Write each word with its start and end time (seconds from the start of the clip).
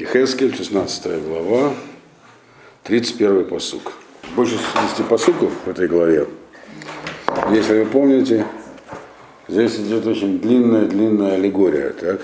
Ехескель, 0.00 0.56
16 0.56 1.22
глава, 1.24 1.74
31 2.84 3.44
посук. 3.44 3.92
Больше 4.34 4.56
60 4.56 5.06
посуков 5.06 5.52
в 5.66 5.68
этой 5.68 5.88
главе. 5.88 6.26
Если 7.50 7.80
вы 7.80 7.84
помните, 7.84 8.46
здесь 9.46 9.76
идет 9.76 10.06
очень 10.06 10.40
длинная-длинная 10.40 11.34
аллегория, 11.34 11.90
так? 11.90 12.22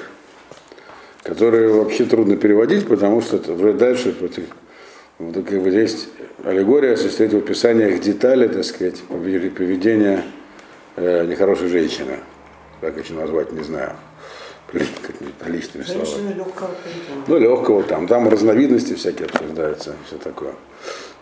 которую 1.22 1.82
вообще 1.82 2.06
трудно 2.06 2.38
переводить, 2.38 2.88
потому 2.88 3.20
что 3.20 3.36
это 3.36 3.54
дальше 3.74 4.16
вот, 5.18 5.34
как 5.46 5.62
бы 5.62 5.68
есть 5.68 6.08
аллегория 6.44 6.96
состоит 6.96 7.34
в 7.34 7.36
описаниях 7.36 8.00
деталей, 8.00 8.48
так 8.48 8.64
сказать, 8.64 9.02
поведения 9.02 10.24
э, 10.96 11.26
нехорошей 11.26 11.68
женщины. 11.68 12.20
Как 12.80 12.96
еще 12.96 13.12
назвать, 13.12 13.52
не 13.52 13.62
знаю 13.62 13.96
приличными 14.68 15.84
словами. 15.84 16.34
легкого 16.34 16.70
Ну, 17.26 17.38
легкого 17.38 17.82
там. 17.82 18.06
Там 18.06 18.28
разновидности 18.28 18.94
всякие 18.94 19.26
обсуждаются, 19.26 19.94
все 20.06 20.16
такое. 20.16 20.54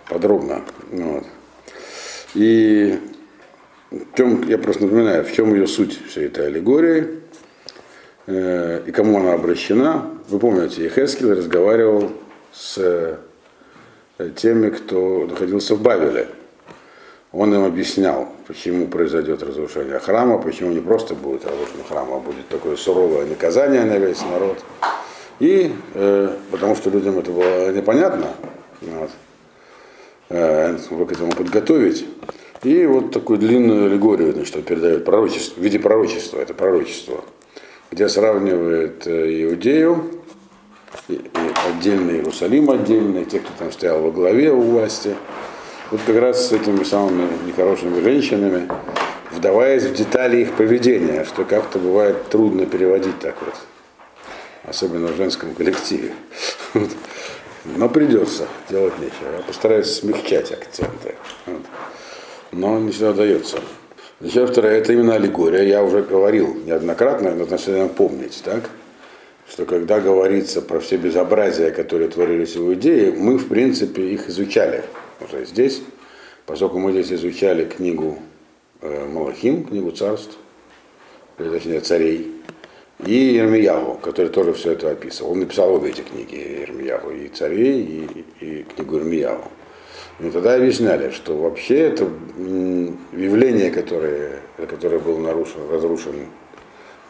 Подробно. 0.09 0.62
Вот. 0.91 1.24
И 2.34 2.98
в 3.91 4.16
чем, 4.16 4.48
я 4.48 4.59
просто 4.59 4.84
напоминаю, 4.84 5.24
в 5.24 5.32
чем 5.32 5.54
ее 5.54 5.66
суть 5.66 5.98
всей 6.09 6.27
этой 6.27 6.46
аллегории 6.46 7.20
э, 8.27 8.82
и 8.87 8.92
кому 8.92 9.20
она 9.20 9.34
обращена. 9.34 10.10
Вы 10.29 10.38
помните, 10.38 10.84
Ехескель 10.84 11.32
разговаривал 11.32 12.10
с 12.52 12.79
э, 12.79 14.30
теми, 14.37 14.70
кто 14.70 15.26
находился 15.29 15.74
в 15.74 15.82
Бавеле 15.82 16.29
он 17.34 17.52
им 17.52 17.65
объяснял, 17.65 18.29
почему 18.47 18.87
произойдет 18.87 19.43
разрушение 19.43 19.98
храма, 19.98 20.38
почему 20.38 20.70
не 20.70 20.80
просто 20.80 21.15
будет 21.15 21.45
разрушение 21.45 21.84
храма, 21.88 22.16
а 22.16 22.20
будет 22.20 22.47
такое 22.48 22.77
суровое 22.77 23.27
наказание 23.27 23.83
на 23.84 23.98
весь 23.98 24.23
народ. 24.23 24.59
И 25.41 25.73
э, 25.95 26.37
потому 26.52 26.77
что 26.77 26.91
людям 26.91 27.19
это 27.19 27.33
было 27.33 27.73
непонятно, 27.73 28.29
вот, 28.83 29.10
э, 30.29 30.76
к 30.76 31.13
этому 31.13 31.32
подготовить. 31.32 32.07
И 32.63 32.87
вот 32.87 33.10
такую 33.13 33.41
длинную 33.41 33.87
аллегорию 33.87 34.32
значит, 34.32 34.54
он 34.54 34.63
передает 34.63 35.04
пророчество, 35.04 35.60
в 35.60 35.63
виде 35.65 35.80
пророчества, 35.80 36.38
это 36.38 36.54
пророчество, 36.54 37.24
где 37.91 38.09
сравнивает 38.09 39.09
э, 39.09 39.43
Иудею, 39.43 40.23
и, 41.09 41.15
и 41.15 41.21
отдельный 41.69 42.19
Иерусалим 42.19 42.71
отдельный, 42.71 43.24
те, 43.24 43.41
кто 43.41 43.51
там 43.59 43.73
стоял 43.73 44.01
во 44.01 44.13
главе 44.13 44.52
у 44.52 44.60
власти, 44.60 45.16
вот 45.90 46.01
как 46.07 46.16
раз 46.16 46.49
с 46.49 46.52
этими 46.52 46.85
самыми 46.85 47.29
нехорошими 47.46 48.01
женщинами, 48.02 48.68
вдаваясь 49.30 49.85
в 49.85 49.95
детали 49.95 50.38
их 50.38 50.52
поведения, 50.52 51.24
что 51.24 51.45
как-то 51.45 51.79
бывает 51.79 52.29
трудно 52.29 52.66
переводить 52.66 53.18
так 53.21 53.37
вот, 53.45 53.54
особенно 54.65 55.09
в 55.09 55.16
женском 55.16 55.54
коллективе. 55.54 56.13
Но 57.65 57.88
придется, 57.88 58.46
делать 58.68 58.99
нечего. 58.99 59.37
Я 59.37 59.43
постараюсь 59.43 59.87
смягчать 59.87 60.52
акценты. 60.52 61.15
Но 62.52 62.79
не 62.79 62.91
всегда 62.93 63.15
дается. 63.15 63.59
Еще 64.21 64.47
второе, 64.47 64.78
это 64.78 64.93
именно 64.93 65.15
аллегория. 65.15 65.62
Я 65.62 65.82
уже 65.82 66.03
говорил 66.03 66.54
неоднократно, 66.66 67.34
но 67.34 67.47
надо 67.47 67.88
помнить, 67.88 68.43
так? 68.44 68.65
что 69.48 69.66
когда 69.66 70.00
говорится 70.00 70.62
про 70.62 70.81
все 70.81 70.97
безобразия, 70.97 71.71
которые 71.71 72.09
творились 72.09 72.56
в 72.56 72.60
Иудее, 72.60 73.12
мы, 73.12 73.38
в 73.38 73.48
принципе, 73.48 74.03
их 74.03 74.28
изучали 74.28 74.84
уже 75.25 75.44
здесь, 75.47 75.82
поскольку 76.47 76.78
мы 76.78 76.92
здесь 76.92 77.12
изучали 77.12 77.64
книгу 77.64 78.19
э, 78.80 79.08
Малахим, 79.08 79.64
книгу 79.64 79.91
царств, 79.91 80.36
или 81.38 81.48
точнее 81.48 81.80
царей, 81.80 82.32
и 83.04 83.12
Ермиягу, 83.12 83.94
который 83.94 84.28
тоже 84.28 84.52
все 84.52 84.72
это 84.72 84.91
описывал. 84.91 85.32
Он 85.32 85.41
написал 85.41 85.75
обе 85.75 85.91
эти 85.91 86.02
книги, 86.02 86.36
Ермиягу, 86.60 87.10
и 87.10 87.28
царей, 87.28 87.80
и, 88.41 88.44
и 88.44 88.62
книгу 88.62 88.97
Ермиягу. 88.97 89.50
И 90.20 90.30
тогда 90.30 90.54
объясняли, 90.54 91.10
что 91.10 91.36
вообще 91.36 91.78
это 91.88 92.08
явление, 93.12 93.70
которое, 93.72 94.38
которое 94.68 95.00
было 95.00 95.18
нарушено, 95.18 95.68
разрушено, 95.72 96.26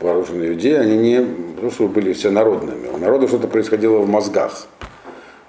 вооружены 0.00 0.48
иудеи, 0.48 0.74
они 0.74 0.97
не 0.97 1.26
просто 1.60 1.84
были 1.84 2.14
все 2.14 2.30
народными. 2.30 2.88
У 2.88 2.97
народа 2.97 3.28
что-то 3.28 3.47
происходило 3.47 3.98
в 3.98 4.08
мозгах 4.08 4.69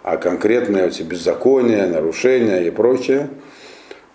а 0.05 0.17
конкретные 0.17 0.87
эти 0.87 1.01
беззакония, 1.01 1.87
нарушения 1.87 2.67
и 2.67 2.69
прочее, 2.69 3.27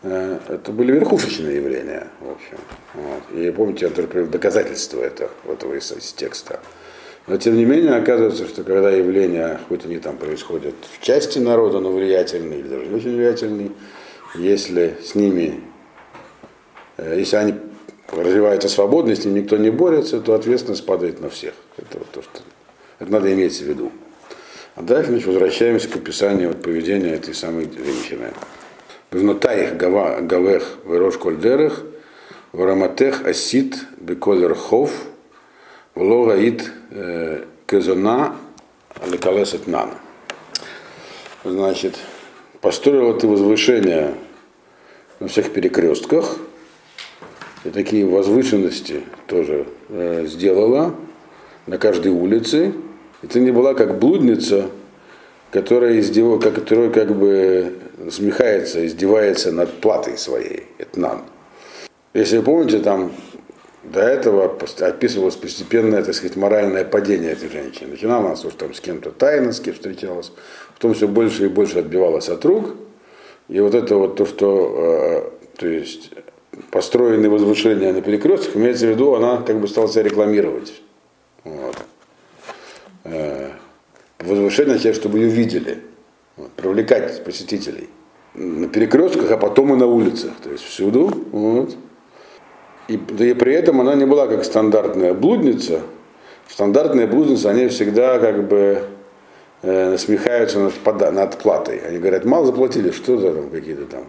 э, 0.05 0.39
это 0.49 0.71
были 0.71 0.93
верхушечные 0.93 1.57
явления, 1.57 2.07
в 2.21 2.31
общем. 2.31 2.59
Вот. 2.95 3.37
И 3.37 3.51
помните, 3.51 3.87
я 3.87 3.91
тоже 3.91 4.07
привел 4.07 4.29
доказательства 4.29 5.03
это, 5.03 5.31
этого 5.49 5.75
из, 5.75 5.91
из 5.91 6.13
текста. 6.13 6.61
Но 7.27 7.39
тем 7.39 7.57
не 7.57 7.65
менее, 7.65 7.97
оказывается, 7.97 8.47
что 8.47 8.63
когда 8.63 8.89
явления, 8.93 9.59
хоть 9.69 9.85
они 9.85 9.99
там 9.99 10.17
происходят 10.17 10.77
в 10.97 11.05
части 11.05 11.41
народа, 11.41 11.81
но 11.81 11.91
влиятельные 11.91 12.61
или 12.61 12.69
даже 12.69 12.87
не 12.87 12.95
очень 12.95 13.17
влиятельные, 13.17 13.71
если 14.37 14.97
с 15.05 15.17
ними, 15.17 15.61
э, 16.99 17.17
если 17.19 17.35
они 17.35 17.55
развиваются 18.13 18.69
свободно, 18.69 19.11
ними 19.11 19.41
никто 19.41 19.57
не 19.57 19.71
борется, 19.71 20.21
то 20.21 20.35
ответственность 20.35 20.87
падает 20.87 21.21
на 21.21 21.31
всех. 21.31 21.55
Это 21.77 21.99
вот 21.99 22.11
то, 22.13 22.23
что 22.23 22.43
это 23.01 23.11
надо 23.11 23.33
иметь 23.33 23.59
в 23.59 23.65
виду. 23.65 23.91
А 24.77 24.83
дальше 24.83 25.11
значит, 25.11 25.27
возвращаемся 25.27 25.89
к 25.89 25.97
описанию 25.97 26.49
вот, 26.49 26.63
поведения 26.63 27.15
этой 27.15 27.35
самой 27.35 27.65
женщины. 27.65 28.33
Внутаих 29.11 29.77
гавех 29.77 30.79
верош 30.87 31.19
кольдерех, 31.19 31.83
вараматех 32.53 33.27
асит 33.27 33.77
беколер 33.99 34.55
хов, 34.55 34.93
влогаит 35.95 36.71
э, 36.91 37.45
кезона 37.67 38.37
лекалесет 39.07 39.67
нан. 39.67 39.91
Значит, 41.45 41.99
построила 42.61 43.19
ты 43.19 43.27
возвышение 43.27 44.15
на 45.19 45.29
всех 45.29 45.53
перекрестках, 45.53 46.37
и 47.65 47.71
такие 47.71 48.07
возвышенности 48.07 49.03
тоже 49.27 49.67
э, 49.89 50.27
сделала 50.27 50.95
на 51.67 51.79
каждой 51.79 52.13
улице, 52.13 52.73
и 53.23 53.27
ты 53.27 53.41
не 53.41 53.51
была 53.51 53.75
как 53.75 53.99
блудница, 53.99 54.71
которая, 55.51 55.99
издев... 55.99 56.43
которая 56.43 56.91
как 56.91 57.15
бы 57.15 57.75
смехается, 58.11 58.87
издевается 58.87 59.53
над 59.53 59.81
платой 59.81 60.17
своей, 60.17 60.67
этнан. 60.79 61.23
Если 62.15 62.39
вы 62.39 62.45
помните, 62.45 62.79
там 62.79 63.13
до 63.83 64.01
этого 64.01 64.57
описывалось 64.81 65.37
постепенное, 65.37 66.03
так 66.03 66.15
сказать, 66.15 66.37
моральное 66.37 66.85
падение 66.85 67.33
этой 67.33 67.51
женщины. 67.51 67.91
Начинала 67.91 68.27
она, 68.27 68.37
что 68.37 68.51
там 68.51 68.75
с 68.75 68.81
кем-то 68.81 69.11
тайно, 69.11 69.53
с 69.53 69.61
кем 69.61 69.75
встречалась, 69.75 70.33
потом 70.75 70.95
все 70.95 71.09
больше 71.09 71.47
и 71.47 71.49
больше 71.49 71.79
отбивалась 71.79 72.29
от 72.29 72.45
рук. 72.45 72.75
И 73.49 73.59
вот 73.61 73.75
это 73.75 73.97
вот 73.97 74.17
то, 74.17 74.27
что, 74.27 74.75
э, 74.77 75.59
то 75.59 75.67
есть, 75.67 76.13
построенные 76.71 77.31
возвышения 77.31 77.93
на 77.93 78.01
перекрестках, 78.01 78.57
имеется 78.57 78.87
в 78.87 78.91
виду, 78.91 79.15
она 79.15 79.39
как 79.39 79.61
бы 79.61 79.67
стала 79.67 79.89
себя 79.89 80.05
рекламировать. 80.05 80.81
Вот 81.45 81.77
э, 83.11 83.51
возвышение 84.19 84.75
означает, 84.75 84.97
чтобы 84.97 85.19
ее 85.19 85.29
видели, 85.29 85.79
вот, 86.37 86.51
привлекать 86.53 87.23
посетителей 87.25 87.89
на 88.35 88.69
перекрестках, 88.69 89.31
а 89.31 89.37
потом 89.37 89.75
и 89.75 89.77
на 89.77 89.87
улицах, 89.87 90.33
то 90.43 90.51
есть 90.51 90.65
всюду. 90.65 91.11
Вот. 91.33 91.77
И, 92.89 92.97
да 92.97 93.25
и 93.25 93.35
при 93.35 93.55
этом 93.55 93.81
она 93.81 93.95
не 93.95 94.07
была 94.07 94.27
как 94.27 94.45
стандартная 94.45 95.15
блудница. 95.15 95.83
Стандартные 96.49 97.07
блудницы, 97.07 97.47
они 97.47 97.69
всегда 97.69 98.19
как 98.19 98.49
бы 98.49 98.83
э, 99.63 99.91
насмехаются 99.91 100.59
над, 100.59 101.13
над 101.13 101.39
платой. 101.39 101.79
Они 101.79 101.99
говорят, 101.99 102.25
мало 102.25 102.47
заплатили, 102.47 102.91
что 102.91 103.17
за 103.19 103.33
там 103.33 103.51
какие-то 103.51 103.87
там 103.87 104.05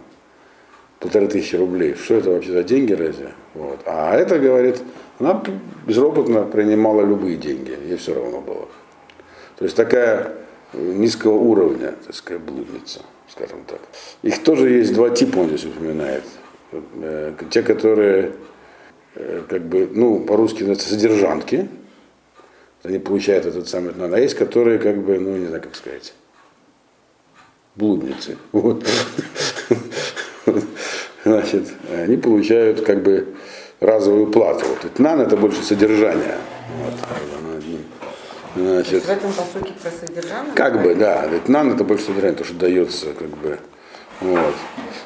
полторы 0.98 1.28
тысячи 1.28 1.54
рублей. 1.56 1.94
Что 1.94 2.14
это 2.14 2.30
вообще 2.30 2.52
за 2.52 2.62
деньги 2.64 2.92
разве? 2.92 3.28
Вот. 3.54 3.80
А 3.86 4.16
это, 4.16 4.38
говорит, 4.38 4.82
она 5.18 5.40
безропотно 5.86 6.42
принимала 6.42 7.02
любые 7.02 7.36
деньги, 7.36 7.76
ей 7.86 7.96
все 7.96 8.14
равно 8.14 8.40
было. 8.40 8.66
То 9.56 9.64
есть 9.64 9.76
такая 9.76 10.32
низкого 10.72 11.34
уровня, 11.34 11.94
так 12.06 12.14
сказать, 12.14 12.42
блудница, 12.42 13.00
скажем 13.28 13.64
так. 13.66 13.80
Их 14.22 14.42
тоже 14.42 14.70
есть 14.70 14.94
два 14.94 15.10
типа, 15.10 15.40
он 15.40 15.48
здесь 15.48 15.64
упоминает. 15.64 16.24
Э, 16.72 17.34
те, 17.50 17.62
которые, 17.62 18.32
э, 19.14 19.42
как 19.48 19.62
бы, 19.62 19.88
ну, 19.92 20.20
по-русски 20.20 20.60
называются 20.60 20.88
содержанки, 20.88 21.68
они 22.82 22.98
получают 22.98 23.46
этот 23.46 23.68
самый 23.68 23.92
а 23.96 24.18
есть, 24.18 24.34
которые, 24.34 24.78
как 24.78 24.96
бы, 24.98 25.18
ну, 25.18 25.36
не 25.36 25.46
знаю, 25.46 25.62
как 25.62 25.76
сказать, 25.76 26.14
блудницы. 27.76 28.36
Вот. 28.52 28.84
Значит, 31.24 31.68
они 31.88 32.16
получают, 32.16 32.84
как 32.84 33.04
бы, 33.04 33.28
разовую 33.78 34.26
плату. 34.26 34.66
Вот 34.66 34.84
этнан 34.84 35.20
это 35.20 35.36
больше 35.36 35.62
содержание. 35.62 36.36
Вот. 36.78 36.94
Значит, 38.54 39.04
в 39.04 39.08
этом 39.08 39.32
посоке 39.32 39.72
про 39.82 39.90
содержание? 39.90 40.54
Как 40.54 40.82
бы, 40.82 40.94
да. 40.94 41.26
Этнан 41.26 41.72
это 41.72 41.84
больше 41.84 42.06
содержание, 42.06 42.36
то, 42.36 42.44
что 42.44 42.54
дается, 42.54 43.06
как 43.18 43.28
бы. 43.28 43.58
Вот. 44.20 44.54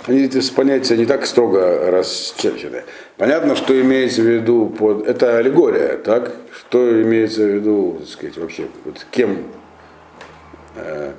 Они 0.07 0.25
эти 0.25 0.53
понятия 0.53 0.97
не 0.97 1.07
так 1.07 1.25
строго 1.27 1.91
расчерчены. 1.91 2.83
Понятно, 3.17 3.57
что 3.57 3.81
имеется 3.81 4.23
в 4.23 4.27
виду 4.27 4.67
под. 4.67 5.07
Это 5.07 5.39
аллегория, 5.39 5.97
так? 5.97 6.33
Что 6.53 7.03
имеется 7.03 7.43
в 7.43 7.49
виду, 7.49 7.97
так 8.01 8.09
сказать, 8.09 8.37
вообще, 8.37 8.67
вот 8.85 9.07
кем 9.11 9.45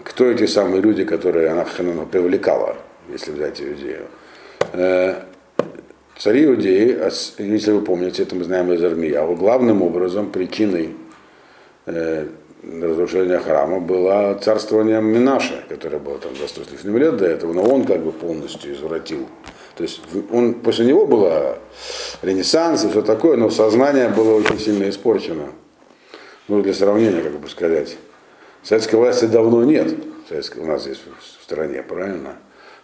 кто 0.04 0.26
эти 0.26 0.46
самые 0.46 0.82
люди, 0.82 1.04
которые 1.04 1.50
она 1.50 1.66
Ханана 1.66 2.06
привлекала, 2.06 2.76
если 3.10 3.32
взять 3.32 3.62
Иудею. 3.62 4.06
Э, 4.74 5.16
цари 6.18 6.46
Иудеи, 6.46 6.98
если 7.40 7.72
вы 7.72 7.82
помните, 7.82 8.24
это 8.24 8.36
мы 8.36 8.44
знаем 8.44 8.72
из 8.72 8.84
Армияу, 8.84 9.36
главным 9.36 9.82
образом 9.82 10.32
причиной 10.32 10.96
э, 11.88 12.28
разрушения 12.64 13.40
храма 13.40 13.80
было 13.80 14.38
царствование 14.42 15.02
Минаша, 15.02 15.64
которое 15.68 16.00
было 16.00 16.20
там 16.20 16.36
за 16.36 16.48
100 16.48 16.64
с 16.66 16.72
лишним 16.72 16.98
лет 16.98 17.18
до 17.18 17.26
этого, 17.26 17.54
но 17.54 17.64
он 17.64 17.86
как 17.86 18.02
бы 18.02 18.12
полностью 18.12 18.74
извратил. 18.74 19.28
То 19.76 19.84
есть 19.84 20.02
он, 20.32 20.56
после 20.56 20.86
него 20.86 21.06
было 21.06 21.60
ренессанс 22.22 22.84
и 22.84 22.90
все 22.90 23.02
такое, 23.02 23.38
но 23.38 23.50
сознание 23.50 24.10
было 24.10 24.36
очень 24.36 24.60
сильно 24.60 24.90
испорчено. 24.90 25.50
Ну, 26.48 26.62
для 26.62 26.74
сравнения, 26.74 27.22
как 27.22 27.40
бы 27.40 27.50
сказать. 27.50 27.98
Советской 28.64 28.96
власти 28.96 29.26
давно 29.26 29.64
нет, 29.64 29.94
у 30.58 30.66
нас 30.66 30.84
здесь 30.84 31.00
в 31.00 31.44
стране, 31.44 31.84
правильно? 31.84 32.38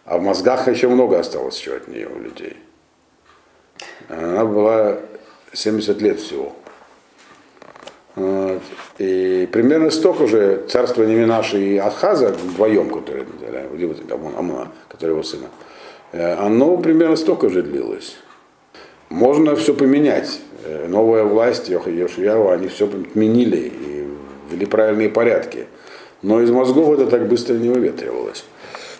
А 0.06 0.18
в 0.18 0.22
мозгах 0.22 0.68
еще 0.68 0.88
много 0.88 1.20
осталось 1.20 1.60
еще 1.60 1.76
от 1.78 1.88
нее 1.88 2.08
у 2.08 2.20
людей. 2.20 2.58
Она 4.10 4.46
была 4.46 5.00
70 5.54 6.02
лет 6.02 6.20
всего. 6.20 6.56
И 8.15 9.50
примерно 9.51 9.89
столько 9.89 10.27
же 10.27 10.63
царство 10.69 11.04
Неминаши 11.04 11.60
и 11.60 11.77
Ахаза 11.77 12.30
вдвоем, 12.30 12.89
которые, 12.92 13.25
Амуна, 14.38 14.71
который 14.88 15.12
его 15.12 15.24
сына, 15.24 15.48
э, 16.12 16.33
оно 16.36 16.77
примерно 16.77 17.15
столько 17.15 17.50
же 17.50 17.63
длилось. 17.63 18.18
Можно 19.10 19.56
все 19.56 19.74
поменять. 19.74 20.39
Э, 20.63 20.88
новая 20.88 21.24
власть 21.24 21.69
Йошияу, 21.69 22.50
они 22.50 22.68
все 22.68 22.86
отменили 22.86 23.71
и 23.75 24.07
ввели 24.50 24.65
правильные 24.68 25.10
порядки. 25.10 25.65
Но 26.21 26.39
из 26.42 26.51
мозгов 26.51 26.94
это 26.94 27.07
так 27.07 27.27
быстро 27.27 27.56
не 27.56 27.69
выветривалось. 27.69 28.45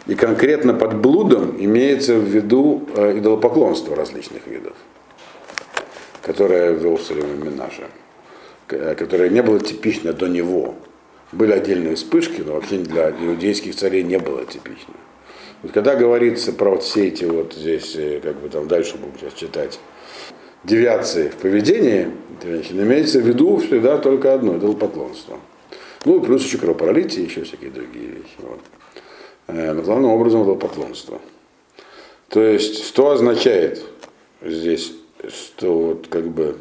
И 0.08 0.16
конкретно 0.16 0.74
под 0.74 0.98
блудом 0.98 1.56
имеется 1.58 2.16
в 2.16 2.24
виду 2.24 2.84
э, 2.96 3.20
идолопоклонство 3.20 3.96
различных 3.96 4.48
видов, 4.48 4.74
которое 6.22 6.72
вел 6.72 6.98
Соломон 6.98 7.40
Минаша. 7.44 7.84
Э, 8.74 8.96
которое 8.96 9.30
не 9.30 9.42
было 9.42 9.60
типично 9.60 10.14
до 10.14 10.28
него. 10.28 10.76
Были 11.32 11.52
отдельные 11.52 11.96
вспышки, 11.96 12.42
но 12.42 12.54
вообще 12.54 12.78
для 12.78 13.10
иудейских 13.12 13.76
царей 13.76 14.04
не 14.04 14.20
было 14.20 14.46
типично. 14.46 14.94
Вот 15.62 15.72
когда 15.72 15.96
говорится 15.96 16.52
про 16.52 16.72
вот 16.72 16.84
все 16.84 17.08
эти 17.08 17.26
вот 17.26 17.54
здесь, 17.54 17.96
э, 17.96 18.20
как 18.22 18.40
бы 18.40 18.50
там 18.50 18.68
дальше 18.68 18.98
будем 18.98 19.18
сейчас 19.20 19.34
читать, 19.34 19.80
девиации 20.64 21.30
в 21.30 21.36
поведении 21.36 22.10
женщин, 22.44 22.82
имеется 22.82 23.20
в 23.20 23.28
виду 23.28 23.58
всегда 23.58 23.98
только 23.98 24.34
одно, 24.34 24.56
это 24.56 24.72
поклонство. 24.74 25.40
Ну 26.06 26.20
плюс 26.20 26.44
еще 26.44 26.58
кровопролитие, 26.58 27.26
еще 27.26 27.44
всякие 27.44 27.72
другие 27.72 28.08
вещи. 28.08 28.36
Вот. 28.40 28.60
Э, 29.48 29.74
но 29.74 29.82
главным 29.82 30.12
образом 30.12 30.44
это 30.44 30.56
поклонство. 30.56 31.22
То 32.30 32.42
есть, 32.42 32.86
что 32.86 33.12
означает 33.12 33.84
здесь, 34.42 34.94
что 35.30 35.80
вот 35.80 36.08
как 36.08 36.28
бы 36.30 36.58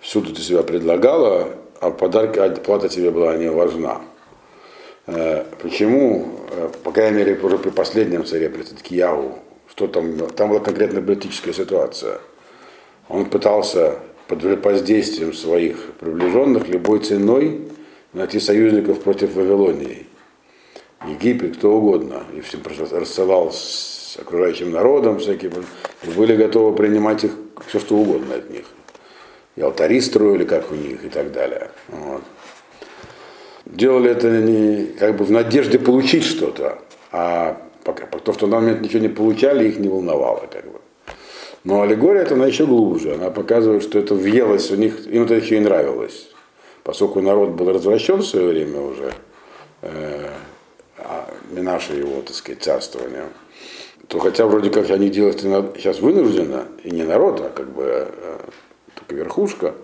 всюду 0.00 0.34
ты 0.34 0.40
себя 0.40 0.62
предлагала, 0.62 1.48
а 1.80 1.90
подарки, 1.90 2.38
а 2.38 2.50
плата 2.50 2.88
тебе 2.88 3.10
была 3.10 3.36
не 3.36 3.50
важна. 3.50 4.00
Э, 5.06 5.44
почему, 5.62 6.40
э, 6.50 6.70
по 6.82 6.92
крайней 6.92 7.18
мере, 7.18 7.38
уже 7.42 7.58
при 7.58 7.70
последнем 7.70 8.24
царе, 8.24 8.48
при 8.50 8.62
Таткиягу, 8.62 9.38
что 9.68 9.86
там, 9.86 10.28
там 10.30 10.50
была 10.50 10.60
конкретно 10.60 11.00
политическая 11.00 11.52
ситуация. 11.52 12.20
Он 13.08 13.26
пытался 13.26 13.98
под 14.28 14.42
воздействием 14.64 15.32
своих 15.32 15.92
приближенных 15.98 16.68
любой 16.68 17.00
ценой 17.00 17.62
найти 18.12 18.38
союзников 18.40 19.00
против 19.00 19.34
Вавилонии. 19.34 20.06
Египет, 21.08 21.56
кто 21.56 21.72
угодно. 21.72 22.24
И 22.36 22.40
всем 22.40 22.60
рассылал 22.92 23.52
с 23.52 24.18
окружающим 24.20 24.70
народом 24.70 25.18
всякие, 25.18 25.50
и 26.04 26.10
были 26.10 26.36
готовы 26.36 26.76
принимать 26.76 27.24
их 27.24 27.32
все, 27.66 27.80
что 27.80 27.96
угодно 27.96 28.34
от 28.34 28.50
них 28.50 28.64
и 29.60 29.62
алтари 29.62 30.00
строили, 30.00 30.44
как 30.44 30.72
у 30.72 30.74
них, 30.74 31.04
и 31.04 31.10
так 31.10 31.32
далее. 31.32 31.70
Вот. 31.88 32.22
Делали 33.66 34.10
это 34.10 34.30
не 34.30 34.86
как 34.98 35.18
бы 35.18 35.24
в 35.24 35.30
надежде 35.30 35.78
получить 35.78 36.24
что-то, 36.24 36.78
а 37.12 37.60
то, 38.24 38.32
что 38.32 38.46
на 38.46 38.60
момент 38.60 38.80
ничего 38.80 39.00
не 39.00 39.08
получали, 39.08 39.68
их 39.68 39.78
не 39.78 39.88
волновало. 39.88 40.48
Как 40.50 40.64
бы. 40.64 40.80
Но 41.64 41.82
аллегория 41.82 42.22
это 42.22 42.36
она 42.36 42.46
еще 42.46 42.64
глубже. 42.64 43.14
Она 43.14 43.28
показывает, 43.30 43.82
что 43.82 43.98
это 43.98 44.14
въелось 44.14 44.70
у 44.70 44.76
них, 44.76 45.06
им 45.06 45.24
это 45.24 45.34
еще 45.34 45.58
и 45.58 45.60
нравилось. 45.60 46.30
Поскольку 46.82 47.20
народ 47.20 47.50
был 47.50 47.70
развращен 47.70 48.16
в 48.16 48.26
свое 48.26 48.48
время 48.48 48.80
уже, 48.80 49.12
э, 49.82 50.30
а 50.96 51.28
Минаше 51.50 51.92
его, 51.92 52.22
так 52.22 52.34
сказать, 52.34 52.62
царствование, 52.62 53.24
то 54.08 54.18
хотя 54.20 54.46
вроде 54.46 54.70
как 54.70 54.90
они 54.90 55.10
делают 55.10 55.40
сейчас 55.40 56.00
вынужденно, 56.00 56.64
и 56.82 56.90
не 56.90 57.02
народ, 57.02 57.40
а 57.40 57.50
как 57.50 57.70
бы 57.74 57.84
э, 57.84 58.39
верхушка, 59.14 59.74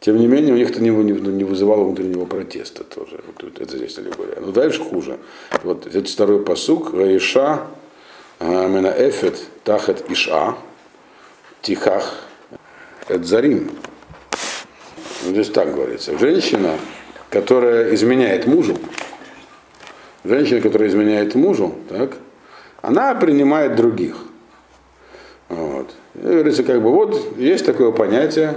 тем 0.00 0.18
не 0.18 0.26
менее 0.26 0.54
у 0.54 0.56
них 0.56 0.70
это 0.70 0.80
не, 0.80 0.90
не, 0.90 1.44
вызывало 1.44 1.84
внутреннего 1.84 2.24
протеста 2.24 2.84
тоже. 2.84 3.20
Вот 3.26 3.60
это 3.60 3.76
здесь 3.76 3.98
аллегория. 3.98 4.40
Но 4.40 4.50
дальше 4.50 4.82
хуже. 4.82 5.18
Вот 5.62 5.86
этот 5.86 6.08
второй 6.08 6.42
посук. 6.42 6.94
Раиша 6.94 7.66
Мена 8.40 8.94
Эфет 8.96 9.38
Тахет 9.64 10.10
Иша 10.10 10.56
Тихах 11.60 12.24
Эдзарим. 13.08 13.70
Здесь 15.22 15.50
так 15.50 15.74
говорится. 15.74 16.18
Женщина, 16.18 16.78
которая 17.28 17.94
изменяет 17.94 18.46
мужу, 18.46 18.78
женщина, 20.24 20.62
которая 20.62 20.88
изменяет 20.88 21.34
мужу, 21.34 21.74
так, 21.90 22.16
она 22.80 23.14
принимает 23.14 23.76
других. 23.76 24.16
Вот. 25.50 25.94
И 26.14 26.20
говорится, 26.20 26.62
как 26.62 26.80
бы 26.80 26.90
вот 26.90 27.36
есть 27.36 27.66
такое 27.66 27.90
понятие, 27.90 28.54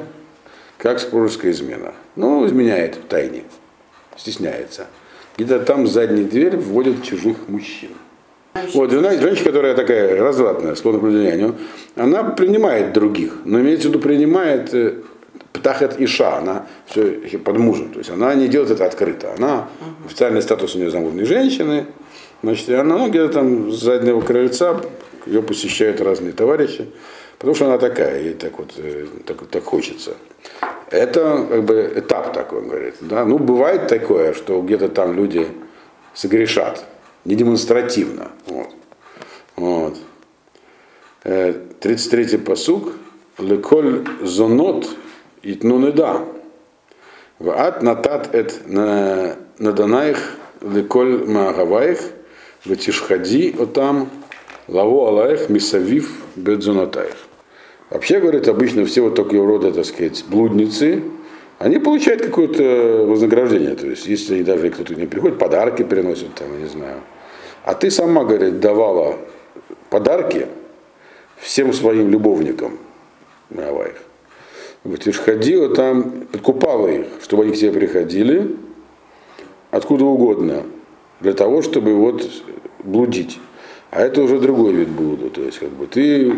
как 0.77 0.99
супружеская 0.99 1.51
измена. 1.51 1.93
Ну, 2.15 2.45
изменяет 2.45 2.95
в 2.95 3.07
тайне, 3.07 3.43
стесняется. 4.15 4.87
Где-то 5.37 5.65
там 5.65 5.87
задняя 5.87 6.25
дверь 6.25 6.55
вводит 6.55 7.03
чужих 7.03 7.47
мужчин. 7.47 7.89
Вот, 8.75 8.91
жена, 8.91 9.11
женщина, 9.17 9.45
которая 9.45 9.73
такая 9.73 10.15
развратная, 10.21 10.75
склонна 10.75 10.99
к 10.99 11.01
влиянию, 11.01 11.55
она 11.95 12.23
принимает 12.23 12.93
других, 12.93 13.37
но 13.45 13.59
имеется 13.59 13.87
в 13.87 13.89
виду 13.89 13.99
принимает 13.99 14.71
э, 14.75 14.97
птахет 15.53 15.99
иша, 15.99 16.37
она 16.37 16.67
все 16.85 17.03
под 17.43 17.57
мужем, 17.57 17.89
то 17.89 17.97
есть 17.97 18.11
она 18.11 18.35
не 18.35 18.47
делает 18.47 18.69
это 18.69 18.85
открыто, 18.85 19.33
она 19.35 19.69
официальный 20.05 20.43
статус 20.43 20.75
у 20.75 20.77
нее 20.77 20.91
замужней 20.91 21.25
женщины, 21.25 21.87
значит, 22.43 22.69
она 22.69 22.99
ну, 22.99 23.09
где-то 23.09 23.33
там 23.33 23.71
с 23.71 23.81
заднего 23.81 24.21
крыльца 24.21 24.79
ее 25.25 25.41
посещают 25.41 26.01
разные 26.01 26.33
товарищи, 26.33 26.89
потому 27.37 27.55
что 27.55 27.65
она 27.65 27.77
такая, 27.77 28.21
ей 28.21 28.33
так 28.33 28.57
вот 28.57 28.73
э, 28.77 29.07
так, 29.25 29.45
так 29.47 29.63
хочется. 29.63 30.15
Это 30.89 31.45
как 31.49 31.63
бы 31.63 31.93
этап 31.95 32.33
такой, 32.33 32.61
говорит. 32.61 32.95
Да? 33.01 33.25
Ну, 33.25 33.37
бывает 33.39 33.87
такое, 33.87 34.33
что 34.33 34.61
где-то 34.61 34.89
там 34.89 35.15
люди 35.15 35.47
согрешат, 36.13 36.85
не 37.25 37.35
демонстративно. 37.35 38.31
Вот. 38.45 38.69
Вот. 39.55 39.97
33-й 41.23 42.35
э, 42.35 42.39
посук. 42.39 42.93
Леколь 43.39 44.05
зонот 44.21 44.89
итнунеда. 45.41 46.21
Ваат 47.39 47.81
натат 47.81 48.35
эт 48.35 48.61
наданаих 48.67 50.37
леколь 50.61 51.27
маагаваих 51.27 51.99
ватишхади 52.65 53.55
отам 53.59 54.09
лаву 54.67 55.05
алаих 55.05 55.49
мисавив 55.49 56.11
бедзонатаих. 56.35 57.15
Вообще, 57.89 58.19
говорят, 58.19 58.47
обычно 58.47 58.85
все 58.85 59.01
вот 59.01 59.15
такого 59.15 59.45
рода, 59.45 59.71
так 59.71 59.85
сказать, 59.85 60.23
блудницы, 60.27 61.03
они 61.59 61.77
получают 61.77 62.21
какое-то 62.21 63.05
вознаграждение. 63.07 63.75
То 63.75 63.87
есть, 63.87 64.07
если 64.07 64.41
даже 64.41 64.69
кто-то 64.69 64.95
не 64.95 65.05
приходит, 65.05 65.37
подарки 65.37 65.83
приносят, 65.83 66.33
там, 66.35 66.59
не 66.59 66.67
знаю. 66.67 67.01
А 67.63 67.73
ты 67.75 67.91
сама, 67.91 68.23
говорит, 68.23 68.59
давала 68.59 69.17
подарки 69.89 70.47
всем 71.37 71.71
своим 71.73 72.09
любовникам. 72.09 72.79
Их. 73.51 74.03
Вот, 74.83 75.01
ты 75.01 75.13
же 75.13 75.21
ходила 75.21 75.73
там, 75.73 76.25
подкупала 76.31 76.87
их, 76.87 77.05
чтобы 77.21 77.43
они 77.43 77.53
к 77.53 77.55
тебе 77.55 77.71
приходили, 77.71 78.55
откуда 79.69 80.05
угодно, 80.05 80.63
для 81.21 81.33
того, 81.33 81.61
чтобы 81.61 81.93
вот 81.95 82.27
блудить. 82.83 83.39
А 83.95 84.01
это 84.01 84.23
уже 84.23 84.39
другой 84.39 84.73
вид 84.73 84.89
блуда. 84.89 85.29
То 85.29 85.41
есть, 85.41 85.59
как 85.59 85.69
бы 85.69 85.85
ты 85.85 86.33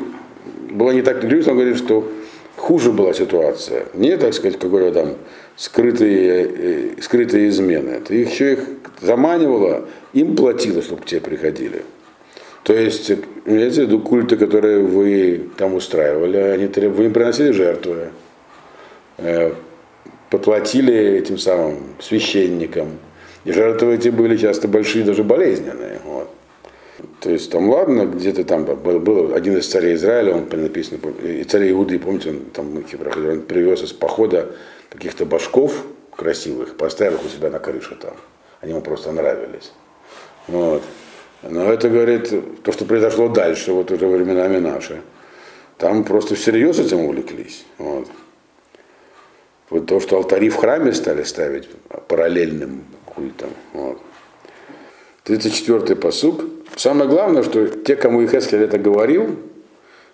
было 0.72 0.92
не 0.92 1.02
так 1.02 1.22
грустно, 1.22 1.54
он 1.54 1.60
говорит, 1.60 1.78
что 1.78 2.12
хуже 2.58 2.92
была 2.92 3.14
ситуация. 3.14 3.86
Не, 3.94 4.18
так 4.18 4.34
сказать, 4.34 4.60
какой-то 4.60 4.92
там 4.92 5.14
скрытые, 5.56 6.50
э, 6.50 7.02
скрытые 7.02 7.48
измены. 7.48 8.02
Ты 8.06 8.24
их 8.24 8.32
еще 8.32 8.54
их 8.54 8.60
заманивала, 9.00 9.86
им 10.12 10.36
платила, 10.36 10.82
чтобы 10.82 11.04
к 11.04 11.06
тебе 11.06 11.22
приходили. 11.22 11.84
То 12.64 12.74
есть, 12.74 13.10
имеется 13.46 13.82
в 13.82 13.84
виду 13.86 14.00
культы, 14.00 14.36
которые 14.36 14.82
вы 14.82 15.50
там 15.56 15.76
устраивали, 15.76 16.38
они, 16.38 16.68
вы 16.88 17.06
им 17.06 17.14
приносили 17.14 17.52
жертвы, 17.52 18.10
э, 19.18 19.54
поплатили 20.30 20.94
этим 20.94 21.38
самым 21.38 21.78
священникам, 22.02 22.98
И 23.46 23.52
жертвы 23.54 23.94
эти 23.94 24.10
были 24.10 24.36
часто 24.36 24.68
большие, 24.68 25.06
даже 25.06 25.24
болезненные. 25.24 26.00
То 27.26 27.32
есть 27.32 27.50
там 27.50 27.72
ладно, 27.72 28.06
где-то 28.06 28.44
там 28.44 28.66
был, 28.66 29.00
был 29.00 29.34
один 29.34 29.58
из 29.58 29.68
царей 29.68 29.96
Израиля, 29.96 30.36
он 30.36 30.48
написано, 30.48 31.00
и 31.24 31.44
царей 31.44 31.72
Иуды, 31.72 31.98
помните, 31.98 32.30
он 32.30 32.40
там 32.54 32.78
он 32.78 33.42
привез 33.42 33.82
из 33.82 33.94
похода 33.94 34.56
каких-то 34.92 35.26
башков 35.26 35.86
красивых, 36.16 36.78
поставил 36.78 37.16
их 37.16 37.26
у 37.26 37.28
себя 37.28 37.50
на 37.50 37.58
крыше 37.58 37.96
там. 38.00 38.14
Они 38.62 38.74
ему 38.74 38.82
просто 38.82 39.12
нравились. 39.12 39.72
Вот. 40.48 40.84
Но 41.42 41.74
это, 41.74 41.90
говорит, 41.90 42.32
то, 42.62 42.72
что 42.72 42.86
произошло 42.86 43.28
дальше, 43.28 43.72
вот 43.72 43.90
уже 43.90 44.06
временами 44.06 44.60
наши. 44.60 45.02
Там 45.80 46.04
просто 46.04 46.36
всерьез 46.36 46.78
этим 46.78 47.00
увлеклись. 47.00 47.66
Вот. 47.80 48.08
Вот 49.72 49.88
то, 49.88 50.00
что 50.00 50.18
алтари 50.18 50.50
в 50.50 50.58
храме 50.58 50.94
стали 50.94 51.24
ставить 51.24 51.70
параллельным 52.08 52.84
культом. 53.04 53.50
Вот. 53.74 53.98
34-й 55.26 55.96
посуг. 55.96 56.44
Самое 56.76 57.10
главное, 57.10 57.44
что 57.44 57.68
те, 57.68 57.96
кому 57.96 58.24
Ихескель 58.24 58.64
это 58.64 58.78
говорил, 58.78 59.38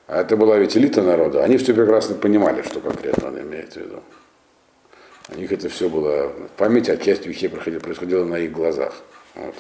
а 0.08 0.22
это 0.22 0.38
была 0.38 0.58
ведь 0.58 0.78
элита 0.78 1.02
народа, 1.02 1.44
они 1.44 1.58
все 1.58 1.74
прекрасно 1.74 2.16
понимали, 2.16 2.62
что 2.62 2.80
конкретно 2.80 3.30
он 3.30 3.40
имеет 3.40 3.74
в 3.74 3.78
виду. 3.78 4.02
У 5.30 5.40
них 5.40 5.52
это 5.52 5.70
все 5.70 5.90
было 5.90 6.32
в 6.58 6.62
а 6.62 6.98
часть 6.98 7.26
вещей 7.26 7.48
происходило, 7.48 7.80
происходило 7.80 8.26
на 8.26 8.36
их 8.36 8.52
глазах. 8.52 8.94
Вот. 9.36 9.56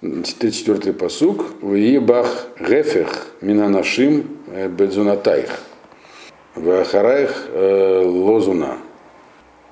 34-й 0.00 0.94
посуг. 0.94 1.44
Виебах 1.62 2.46
гефех 2.58 3.26
минанашим 3.40 4.38
э, 4.48 4.68
бедзунатайх. 4.68 5.50
Вахараих 6.54 7.48
э, 7.52 8.04
лозуна. 8.04 8.78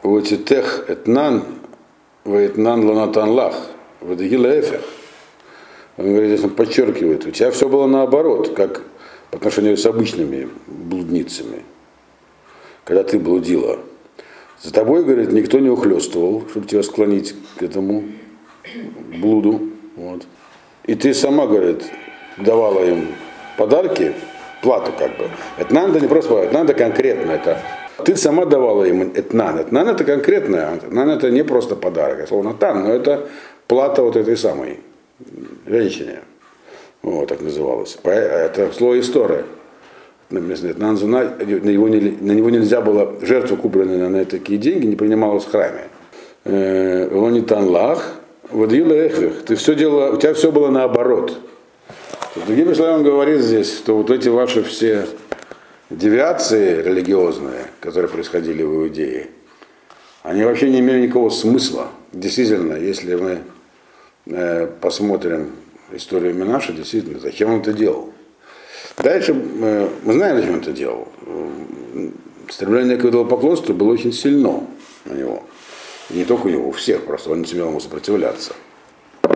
Ватитех 0.02 0.85
этнан 0.88 1.44
ваэтнан 2.25 2.85
лонатан 2.85 3.30
лах. 3.30 3.54
Вадагила 4.00 4.61
эфех. 4.61 4.82
Он 6.00 6.12
говорит, 6.12 6.30
здесь 6.30 6.45
он 6.45 6.50
подчеркивает, 6.52 7.26
у 7.26 7.30
тебя 7.30 7.50
все 7.50 7.69
было 7.69 7.87
наоборот, 7.87 8.54
как 8.54 8.83
по 9.30 9.37
отношению 9.37 9.76
с 9.76 9.85
обычными 9.85 10.49
блудницами, 10.66 11.62
когда 12.85 13.04
ты 13.04 13.19
блудила. 13.19 13.78
За 14.62 14.73
тобой, 14.73 15.04
говорит, 15.04 15.30
никто 15.30 15.59
не 15.59 15.69
ухлестывал, 15.69 16.45
чтобы 16.49 16.66
тебя 16.66 16.83
склонить 16.83 17.35
к 17.59 17.62
этому 17.62 18.04
блуду. 19.19 19.61
Вот. 19.97 20.23
И 20.85 20.95
ты 20.95 21.12
сама, 21.12 21.47
говорит, 21.47 21.85
давала 22.38 22.83
им 22.83 23.09
подарки, 23.59 24.14
плату 24.62 24.92
как 24.99 25.19
бы. 25.19 25.28
Это 25.59 25.75
надо 25.75 26.00
не 26.00 26.09
просто 26.09 26.35
это 26.35 26.54
надо 26.54 26.73
конкретно. 26.73 27.33
Это 27.33 27.61
ты 28.07 28.16
сама 28.16 28.47
давала 28.47 28.85
им 28.85 29.02
этнан. 29.14 29.61
Этнан 29.61 29.88
это 29.88 30.04
конкретное. 30.04 30.76
Этнан 30.76 31.11
это 31.11 31.30
не 31.30 31.45
просто 31.45 31.76
подарок, 31.76 32.23
а 32.23 32.26
слово 32.26 32.45
натан, 32.45 32.85
но 32.85 32.90
это 32.90 33.28
плата 33.66 34.02
вот 34.02 34.16
этой 34.16 34.38
самой 34.38 34.80
женщине. 35.67 36.21
Вот, 37.02 37.29
так 37.29 37.40
называлось. 37.40 37.99
Это 38.05 38.73
слово 38.73 39.00
история. 39.00 39.45
На 40.31 40.40
на 40.40 40.52
него 40.52 42.50
нельзя 42.50 42.81
было, 42.81 43.17
жертва, 43.23 43.57
купленная 43.57 44.09
на 44.09 44.25
такие 44.25 44.59
деньги, 44.59 44.87
не 44.87 44.97
принималась 44.97 45.45
в 45.45 45.50
храме. 45.50 45.88
Э, 46.45 47.09
Лонитан 47.12 47.69
лах, 47.69 48.21
Водила 48.50 48.93
эхвих, 48.93 49.45
ты 49.45 49.55
все 49.55 49.76
делала, 49.76 50.12
у 50.12 50.17
тебя 50.17 50.35
все 50.35 50.50
было 50.50 50.71
наоборот. 50.71 51.38
Другими 52.47 52.75
словами, 52.75 52.97
он 52.97 53.05
говорит 53.05 53.40
здесь, 53.40 53.73
что 53.76 53.97
вот 53.97 54.11
эти 54.11 54.29
ваши 54.29 54.64
все 54.64 55.07
девиации 55.88 56.83
религиозные, 56.83 57.67
которые 57.81 58.11
происходили 58.11 58.64
в 58.64 58.75
Иудее, 58.75 59.29
они 60.25 60.43
вообще 60.43 60.69
не 60.69 60.81
имели 60.81 61.02
никакого 61.02 61.31
смысла. 61.31 61.88
Действительно, 62.12 62.75
если 62.75 63.14
мы 63.14 63.38
э, 64.30 64.66
посмотрим 64.80 65.52
историю 65.92 66.34
Минаша, 66.34 66.72
действительно, 66.72 67.20
зачем 67.20 67.52
он 67.52 67.60
это 67.60 67.72
делал? 67.72 68.12
Дальше 68.99 69.34
э, 69.34 69.88
мы 70.02 70.12
знаем, 70.12 70.37
зачем 70.37 70.54
он 70.54 70.60
это 70.60 70.72
делал. 70.72 71.08
Стремление 72.49 72.96
к 72.96 73.04
идолопоклонству 73.04 73.75
было 73.75 73.92
очень 73.92 74.12
сильно 74.12 74.66
у 75.06 75.14
него. 75.14 75.42
И 76.10 76.14
не 76.14 76.25
только 76.25 76.46
у 76.46 76.50
него, 76.50 76.68
у 76.68 76.72
всех, 76.72 77.04
просто 77.04 77.30
он 77.30 77.40
не 77.40 77.46
сумел 77.46 77.68
ему 77.68 77.80
сопротивляться. 77.80 78.54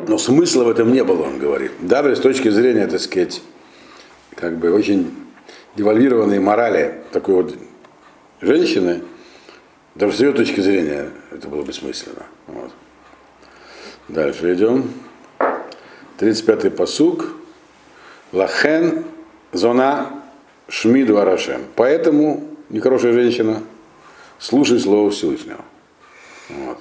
Но 0.08 0.18
смысла 0.18 0.64
в 0.64 0.70
этом 0.70 0.92
не 0.92 1.04
было, 1.04 1.22
он 1.22 1.38
говорит. 1.38 1.72
Даже 1.80 2.16
с 2.16 2.20
точки 2.20 2.48
зрения, 2.48 2.86
так 2.86 3.00
сказать, 3.00 3.42
как 4.34 4.58
бы 4.58 4.72
очень 4.72 5.10
девальвированной 5.76 6.40
морали 6.40 7.02
такой 7.12 7.34
вот 7.34 7.56
женщины, 8.40 9.02
даже 9.94 10.16
с 10.16 10.20
ее 10.20 10.32
точки 10.32 10.60
зрения 10.60 11.10
это 11.30 11.48
было 11.48 11.62
бессмысленно. 11.62 12.26
Вот. 12.48 12.70
Дальше 14.08 14.54
идем. 14.54 14.92
35-й 16.18 16.70
посук. 16.70 17.34
Лахен 18.32 19.04
зона 19.52 20.22
шмид 20.68 21.10
варашем. 21.10 21.62
Поэтому, 21.76 22.48
нехорошая 22.68 23.12
женщина, 23.12 23.62
слушай 24.38 24.78
слово 24.80 25.10
Всевышнего. 25.10 25.64
Вот. 26.48 26.78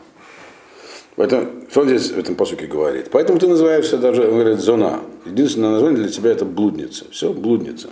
Поэтому, 1.15 1.49
что 1.69 1.81
он 1.81 1.87
здесь 1.89 2.11
в 2.11 2.17
этом 2.17 2.35
посуке 2.35 2.65
говорит? 2.65 3.09
Поэтому 3.11 3.39
ты 3.39 3.47
называешься 3.47 3.97
даже, 3.97 4.23
он 4.23 4.39
говорит, 4.39 4.59
зона. 4.59 5.01
Единственное 5.25 5.71
название 5.71 6.03
для 6.03 6.11
тебя 6.11 6.31
это 6.31 6.43
блудница. 6.43 7.05
Все, 7.11 7.31
блудница. 7.31 7.89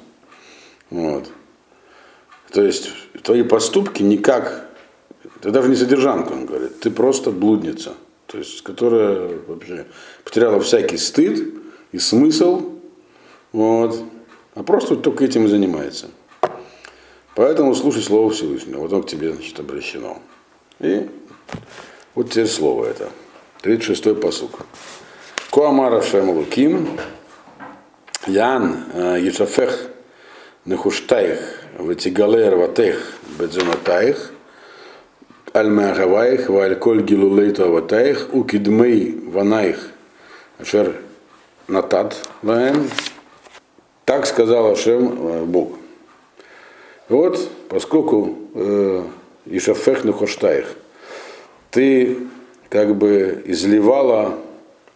Вот. 0.90 1.30
То 2.52 2.64
есть 2.64 2.90
твои 3.24 3.44
поступки 3.44 4.04
никак, 4.04 4.68
ты 5.42 5.52
даже 5.52 5.70
не 5.70 5.76
содержанка, 5.76 6.34
он 6.34 6.46
говорит, 6.46 6.80
ты 6.82 6.92
просто 6.92 7.32
блудница. 7.32 7.94
То 8.32 8.38
есть, 8.38 8.62
которая 8.62 9.40
вообще 9.48 9.86
потеряла 10.24 10.62
всякий 10.62 10.98
стыд 10.98 11.54
и 11.92 12.00
смысл, 12.00 12.80
вот, 13.52 14.02
а 14.56 14.64
просто 14.64 14.96
только 14.96 15.26
этим 15.26 15.46
и 15.46 15.48
занимается. 15.50 16.08
Поэтому 17.36 17.76
слушай 17.76 18.02
слово 18.02 18.30
Всевышнего, 18.30 18.80
вот 18.80 18.94
он 18.94 19.04
к 19.04 19.08
тебе, 19.08 19.34
значит, 19.34 19.60
обращено. 19.60 20.20
И 20.80 21.10
вот 22.16 22.30
теперь 22.30 22.48
слово 22.48 22.86
это. 22.86 23.10
36-й 23.64 24.16
посук. 24.16 24.60
Коамара 25.52 26.02
Шем 26.02 26.30
Луким, 26.30 26.98
Ян 28.28 28.86
э, 28.94 29.18
Ешафех 29.22 29.90
Нехуштаих, 30.64 31.40
Ватигале 31.78 32.50
Рватех, 32.50 33.14
Бедзонатаих, 33.38 34.32
Аль-Махаваих, 35.54 36.50
Валь-Коль 36.50 37.04
Гилулейту 37.04 37.66
Аватаих, 37.66 38.30
Укидмей 38.34 39.20
Ванаих, 39.28 39.90
Ашер 40.58 40.96
Натат 41.68 42.16
Лаем. 42.42 42.90
Так 44.06 44.26
сказал 44.26 44.72
Ашем 44.72 45.28
э, 45.28 45.44
Бог. 45.44 45.74
Вот, 47.10 47.50
поскольку 47.68 48.38
э, 48.54 49.04
Ишафех 49.46 50.06
Нехуштаих, 50.06 50.74
ты 51.70 52.18
как 52.70 52.96
бы 52.96 53.42
изливала 53.46 54.38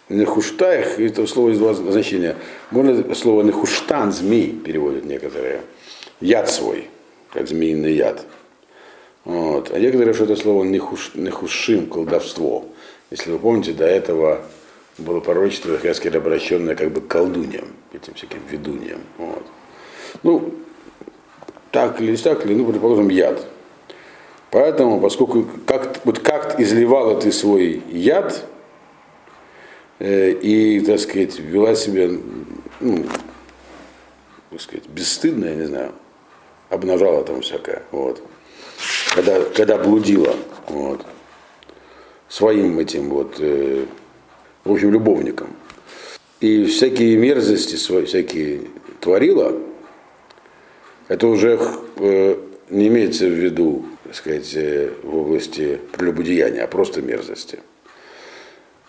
нехуштаях, 0.07 0.99
это 0.99 1.25
слово 1.27 1.49
из 1.49 1.59
два 1.59 1.73
значения. 1.73 2.35
Можно 2.71 3.13
слово 3.15 3.43
нехуштан, 3.43 4.11
змей, 4.13 4.51
переводят 4.51 5.05
некоторые. 5.05 5.61
Яд 6.21 6.49
свой, 6.49 6.89
как 7.33 7.47
змеиный 7.47 7.93
яд. 7.93 8.25
Вот. 9.25 9.71
А 9.71 9.79
некоторые, 9.79 10.13
что 10.13 10.23
это 10.23 10.35
слово 10.35 10.63
нехуш, 10.63 11.11
нехушим, 11.15 11.87
колдовство. 11.87 12.65
Если 13.11 13.31
вы 13.31 13.39
помните, 13.39 13.73
до 13.73 13.85
этого 13.85 14.41
было 14.97 15.19
пророчество 15.19 15.77
Хескель 15.77 16.17
обращенное 16.17 16.75
как 16.75 16.91
бы 16.91 17.01
к 17.01 17.07
колдуньям, 17.07 17.67
этим 17.91 18.13
всяким 18.13 18.39
ведуньям. 18.49 19.01
Вот. 19.17 19.45
Ну, 20.23 20.53
так 21.71 21.99
или 21.99 22.11
не 22.11 22.17
так, 22.17 22.45
или, 22.45 22.53
ну, 22.53 22.65
предположим, 22.65 23.09
яд. 23.09 23.45
Поэтому, 24.51 25.01
поскольку 25.01 25.45
как, 25.65 26.05
вот 26.05 26.19
как 26.19 26.59
изливала 26.59 27.19
ты 27.19 27.31
свой 27.33 27.83
яд 27.91 28.45
э, 29.99 30.31
и, 30.31 30.79
так 30.79 30.99
сказать, 30.99 31.37
вела 31.39 31.75
себя, 31.75 32.09
ну, 32.79 33.05
так 34.51 34.61
сказать, 34.61 34.87
бесстыдно, 34.87 35.45
я 35.45 35.55
не 35.55 35.65
знаю, 35.65 35.91
обнажала 36.69 37.25
там 37.25 37.41
всякое, 37.41 37.83
вот, 37.91 38.23
когда, 39.13 39.41
когда 39.55 39.77
блудила, 39.77 40.35
вот, 40.67 41.05
своим 42.29 42.79
этим 42.79 43.09
вот, 43.09 43.35
э, 43.39 43.85
в 44.63 44.71
общем, 44.71 44.91
любовником. 44.91 45.49
И 46.41 46.65
всякие 46.65 47.17
мерзости 47.17 47.75
свои, 47.75 48.05
всякие 48.05 48.61
творила, 48.99 49.57
это 51.07 51.27
уже 51.27 51.59
э, 51.97 52.35
не 52.69 52.87
имеется 52.87 53.25
в 53.25 53.31
виду 53.31 53.85
так 54.05 54.15
сказать, 54.15 54.51
э, 54.55 54.91
в 55.03 55.17
области 55.17 55.79
прелюбодеяния, 55.91 56.63
а 56.63 56.67
просто 56.67 57.01
мерзости. 57.01 57.59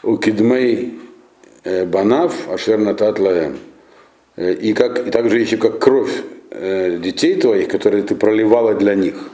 У 0.02 0.18
кидмей 0.18 1.00
э, 1.64 1.86
банав 1.86 2.48
ашер 2.48 2.78
натат 2.78 3.18
лаем. 3.18 3.58
Э, 4.36 4.52
и, 4.52 4.72
как, 4.74 5.08
и 5.08 5.10
также 5.10 5.40
еще 5.40 5.56
как 5.56 5.78
кровь 5.78 6.12
детей 6.52 7.34
твоих, 7.34 7.68
которые 7.68 8.02
ты 8.02 8.14
проливала 8.14 8.74
для 8.74 8.94
них. 8.94 9.30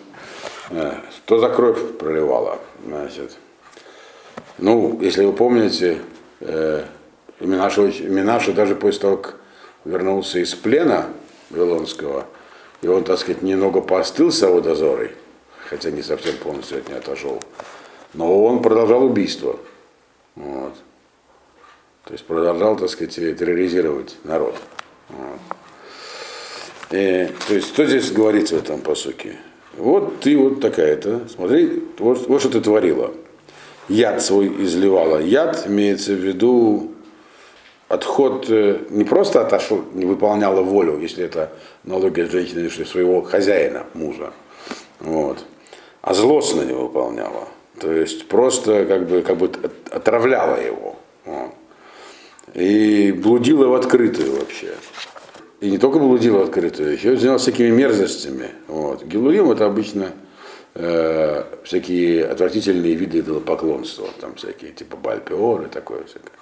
Что 0.73 1.38
за 1.38 1.49
кровь 1.50 1.99
проливала? 1.99 2.59
Значит, 2.87 3.37
Ну, 4.59 4.99
если 5.00 5.25
вы 5.25 5.33
помните, 5.33 5.99
э, 6.41 6.85
Минашу, 7.41 7.93
Минашу 8.02 8.52
даже 8.52 8.75
после 8.75 9.00
того, 9.00 9.17
как 9.19 9.37
вернулся 9.85 10.38
из 10.38 10.55
плена 10.55 11.09
Вавилонского, 11.50 12.26
и 12.81 12.87
он, 12.88 13.05
так 13.05 13.19
сказать, 13.19 13.43
немного 13.43 13.81
поостыл 13.81 14.31
с 14.31 14.43
его 14.43 14.61
дозорой, 14.61 15.12
хотя 15.69 15.91
не 15.91 16.02
совсем 16.02 16.37
полностью 16.37 16.79
от 16.79 16.88
нее 16.88 16.99
отошел, 16.99 17.43
но 18.14 18.45
он 18.45 18.62
продолжал 18.62 19.05
убийство. 19.05 19.59
Вот. 20.37 20.75
То 22.05 22.12
есть 22.12 22.25
продолжал, 22.25 22.76
так 22.76 22.88
сказать, 22.88 23.14
терроризировать 23.14 24.17
народ. 24.25 24.57
Вот. 25.09 25.38
И, 26.91 27.31
то 27.47 27.55
есть, 27.55 27.69
что 27.69 27.87
здесь 27.87 28.11
говорится 28.11 28.57
в 28.57 28.59
этом 28.59 28.81
посуке? 28.81 29.37
Вот 29.76 30.21
ты 30.21 30.37
вот 30.37 30.61
такая-то, 30.61 31.23
смотри, 31.35 31.83
вот, 31.99 32.26
вот 32.29 32.41
что 32.41 32.50
ты 32.50 32.61
творила. 32.61 33.11
Яд 33.88 34.23
свой 34.23 34.49
изливала. 34.64 35.19
Яд 35.19 35.67
имеется 35.67 36.12
в 36.12 36.19
виду 36.19 36.93
отход, 37.88 38.47
э, 38.49 38.79
не 38.91 39.05
просто 39.05 39.41
отошел, 39.41 39.83
не 39.95 40.05
выполняла 40.05 40.62
волю, 40.62 40.99
если 40.99 41.25
это 41.25 41.52
налоги 41.85 42.23
женщины, 42.23 42.71
что 42.71 42.85
своего 42.85 43.23
хозяина, 43.23 43.85
мужа, 43.95 44.33
вот, 45.00 45.45
а 46.00 46.14
злостно 46.14 46.62
не 46.62 46.73
выполняла. 46.73 47.49
То 47.81 47.93
есть 47.93 48.29
просто 48.29 48.87
как 48.87 49.09
бы, 49.09 49.23
как 49.23 49.37
бы 49.37 49.50
отравляла 49.91 50.57
его. 50.57 50.97
Вот. 51.25 51.50
И 52.55 53.12
блудила 53.12 53.67
в 53.67 53.75
открытую 53.75 54.38
вообще. 54.38 54.75
И 55.62 55.71
не 55.71 55.78
только 55.78 56.00
блудила 56.00 56.38
в 56.38 56.42
открытую, 56.42 56.92
еще 56.92 57.16
занималась 57.16 57.42
всякими 57.42 57.71
мерзостями. 57.71 58.50
Вот. 58.66 59.04
Гилурим 59.04 59.52
это 59.52 59.64
обычно 59.64 60.11
э, 60.75 61.45
всякие 61.62 62.26
отвратительные 62.26 62.95
виды 62.95 63.21
идолопоклонства, 63.21 64.09
там 64.21 64.35
всякие 64.35 64.73
типа 64.73 64.97
бальпиор 64.97 65.62
и 65.62 65.69
такое 65.69 66.02
всякое. 66.02 66.33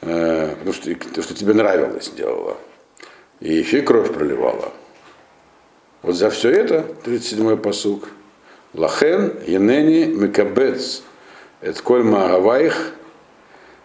Э, 0.00 0.56
потому 0.56 0.72
что 0.72 0.92
то, 1.14 1.22
что 1.22 1.34
тебе 1.36 1.54
нравилось, 1.54 2.10
делала. 2.16 2.56
И 3.38 3.54
еще 3.54 3.78
и 3.78 3.82
кровь 3.82 4.12
проливала. 4.12 4.72
Вот 6.02 6.16
за 6.16 6.28
все 6.30 6.50
это, 6.50 6.84
37-й 7.04 7.56
посук, 7.56 8.08
Лахен, 8.74 9.34
Енени, 9.46 10.06
Микабец, 10.06 11.04
Эт 11.60 11.80
Коль 11.80 12.02
Магавайх, 12.02 12.90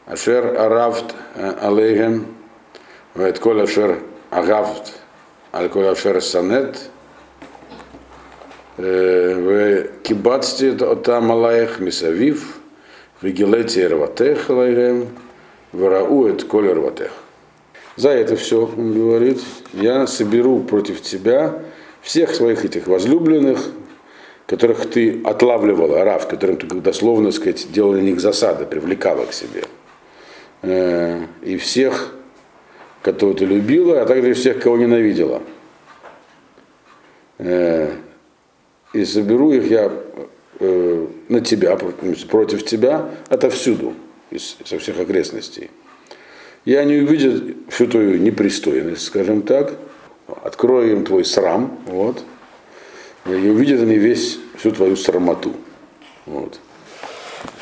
Ашер 0.08 0.60
Аравт 0.60 1.14
Алейгем, 1.36 2.26
Эт 3.14 3.38
Коль 3.38 3.62
Ашер 3.62 4.00
Агавт, 4.32 4.94
Аль 5.54 5.70
Коль 5.70 5.88
Ашер 5.88 6.22
Санет, 6.22 6.90
Кибацти 8.78 10.70
Отам 10.82 11.32
Алаих 11.32 11.80
Мисавив, 11.80 12.58
Вигилети 13.22 13.82
Рватех 13.86 14.50
Алейгем, 14.50 15.10
Вараует 15.74 16.46
Коль 16.46 16.72
Рватех. 16.72 17.12
За 17.98 18.10
это 18.10 18.38
все, 18.38 18.66
он 18.66 18.94
говорит, 18.94 19.42
я 19.74 20.08
соберу 20.08 20.62
против 20.62 21.02
тебя 21.02 21.60
всех 22.02 22.34
своих 22.34 22.64
этих 22.64 22.88
возлюбленных, 22.88 23.60
которых 24.48 24.90
ты 24.90 25.22
отлавливала, 25.26 26.06
рав, 26.06 26.28
которым 26.28 26.56
ты 26.56 26.68
дословно 26.68 27.32
сказать, 27.32 27.70
делала 27.72 27.96
на 27.96 28.00
них 28.00 28.22
засады, 28.22 28.66
привлекала 28.66 29.26
к 29.26 29.34
себе. 29.34 29.66
И 31.42 31.58
всех, 31.58 32.14
кого 33.02 33.34
ты 33.34 33.46
любила, 33.46 34.02
а 34.02 34.06
также 34.06 34.34
всех, 34.34 34.62
кого 34.62 34.78
ненавидела. 34.78 35.42
Э, 37.40 37.94
и 38.94 39.06
соберу 39.06 39.52
их 39.52 39.70
я 39.70 39.92
э, 40.60 41.08
на 41.30 41.42
тебя, 41.42 41.78
против 42.30 42.66
тебя, 42.66 43.10
отовсюду, 43.30 43.94
из, 44.30 44.58
со 44.66 44.78
всех 44.78 45.00
окрестностей. 45.00 45.70
Я 46.66 46.84
не 46.84 46.98
увидел 46.98 47.56
всю 47.70 47.88
твою 47.88 48.18
непристойность, 48.18 49.04
скажем 49.04 49.42
так, 49.42 49.74
открою 50.44 50.92
им 50.92 51.06
твой 51.06 51.26
срам, 51.26 51.80
вот, 51.88 52.24
и 53.26 53.30
увидят 53.30 53.82
они 53.82 53.96
весь, 53.96 54.40
всю 54.58 54.72
твою 54.72 54.96
срамоту. 54.96 55.54
Вот. 56.26 56.60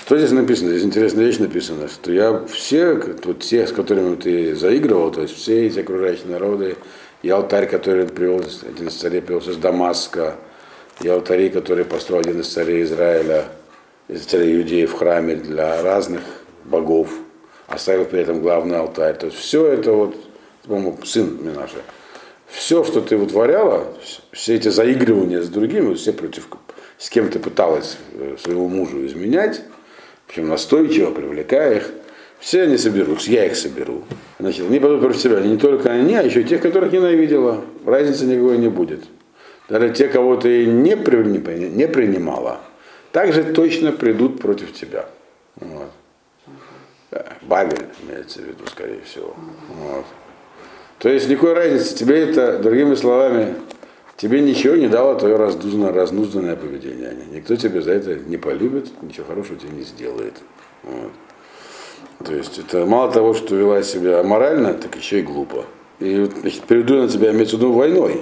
Что 0.10 0.18
здесь 0.18 0.32
написано? 0.32 0.72
Здесь 0.72 0.86
интересная 0.86 1.26
вещь 1.26 1.38
написана, 1.38 1.88
что 1.88 2.12
я 2.12 2.44
все, 2.52 2.96
вот 2.96 3.42
те, 3.42 3.68
с 3.68 3.72
которыми 3.72 4.16
ты 4.16 4.56
заигрывал, 4.56 5.12
то 5.12 5.22
есть 5.22 5.36
все 5.36 5.68
эти 5.68 5.82
окружающие 5.82 6.26
народы, 6.26 6.78
и 7.22 7.30
алтарь, 7.30 7.70
который 7.70 8.08
привел, 8.08 8.44
один 8.68 8.88
из 8.88 8.96
царей 8.96 9.22
привелся 9.22 9.52
из 9.52 9.58
Дамаска, 9.58 10.38
и 11.04 11.08
алтари, 11.08 11.50
которые 11.50 11.86
построил 11.86 12.22
один 12.22 12.40
из 12.40 12.48
царей 12.48 12.82
Израиля, 12.86 13.46
из 14.08 14.26
царей 14.26 14.58
иудеев 14.58 14.94
в 14.94 14.98
храме 14.98 15.36
для 15.36 15.80
разных 15.84 16.22
богов, 16.66 17.12
оставил 17.68 18.06
при 18.06 18.22
этом 18.22 18.42
главный 18.42 18.80
алтарь. 18.80 19.16
То 19.16 19.28
есть 19.28 19.38
все 19.38 19.68
это 19.68 19.92
вот, 19.92 20.16
по-моему, 20.64 20.98
сын 21.06 21.38
Минаша, 21.40 21.84
все, 22.48 22.84
что 22.84 23.02
ты 23.02 23.16
вытворяла, 23.16 23.86
все 24.32 24.56
эти 24.56 24.70
заигрывания 24.70 25.44
с 25.44 25.50
другими, 25.50 25.94
все 25.94 26.14
против, 26.14 26.48
с 26.98 27.12
кем 27.12 27.30
ты 27.30 27.38
пыталась 27.38 28.00
э, 28.14 28.38
своего 28.40 28.68
мужа 28.68 29.06
изменять, 29.06 29.62
причем 30.30 30.48
настойчиво, 30.48 31.10
привлекая 31.10 31.78
их, 31.78 31.90
все 32.40 32.62
они 32.62 32.78
соберутся, 32.78 33.32
я 33.32 33.46
их 33.46 33.56
соберу. 33.56 34.04
Значит, 34.40 34.68
они 34.68 34.80
пойдут 34.80 35.02
против 35.02 35.20
себя, 35.20 35.42
не 35.42 35.58
только 35.58 35.90
они, 35.90 36.14
а 36.14 36.22
еще 36.22 36.44
тех, 36.44 36.62
которых 36.62 36.94
ненавидела. 36.94 37.66
Разницы 37.84 38.26
никакой 38.26 38.60
не 38.60 38.70
будет. 38.70 39.04
Даже 39.68 39.90
те, 39.90 40.08
кого 40.08 40.36
ты 40.36 40.68
не, 40.68 40.94
не 40.96 41.88
принимала, 41.88 42.62
также 43.12 43.44
точно 43.44 43.92
придут 43.92 44.40
против 44.40 44.72
тебя. 44.72 45.08
Вот. 45.56 45.90
Бабель 47.42 47.88
имеется 48.04 48.40
в 48.40 48.46
виду, 48.46 48.68
скорее 48.68 49.02
всего. 49.02 49.36
Вот. 49.70 50.06
То 51.00 51.10
есть 51.10 51.28
никакой 51.28 51.54
разницы, 51.54 51.96
тебе 51.96 52.30
это, 52.30 52.60
другими 52.60 52.94
словами, 52.94 53.56
тебе 54.20 54.42
ничего 54.42 54.76
не 54.76 54.90
дало 54.90 55.16
твое 55.16 55.38
раздузанное, 55.38 55.94
разнузданное 55.94 56.56
поведение. 56.58 57.16
Никто 57.32 57.56
тебя 57.56 57.82
за 57.82 57.94
это 57.94 58.16
не 58.16 58.38
полюбит, 58.38 58.90
ничего 59.02 59.26
хорошего 59.26 59.58
тебе 59.58 59.72
не 59.72 59.84
сделает. 59.84 60.34
Вот. 60.84 61.12
То 62.26 62.36
есть 62.36 62.60
это 62.60 62.86
мало 62.86 63.12
того, 63.12 63.34
что 63.34 63.56
вела 63.56 63.82
себя 63.82 64.22
морально, 64.24 64.74
так 64.74 64.96
еще 64.98 65.20
и 65.20 65.22
глупо. 65.22 65.66
И 66.00 66.30
значит, 66.42 66.64
перейду 66.64 66.98
на 66.98 67.08
тебя, 67.08 67.32
имеется 67.32 67.56
в 67.56 67.60
виду, 67.60 67.72
войной. 67.72 68.22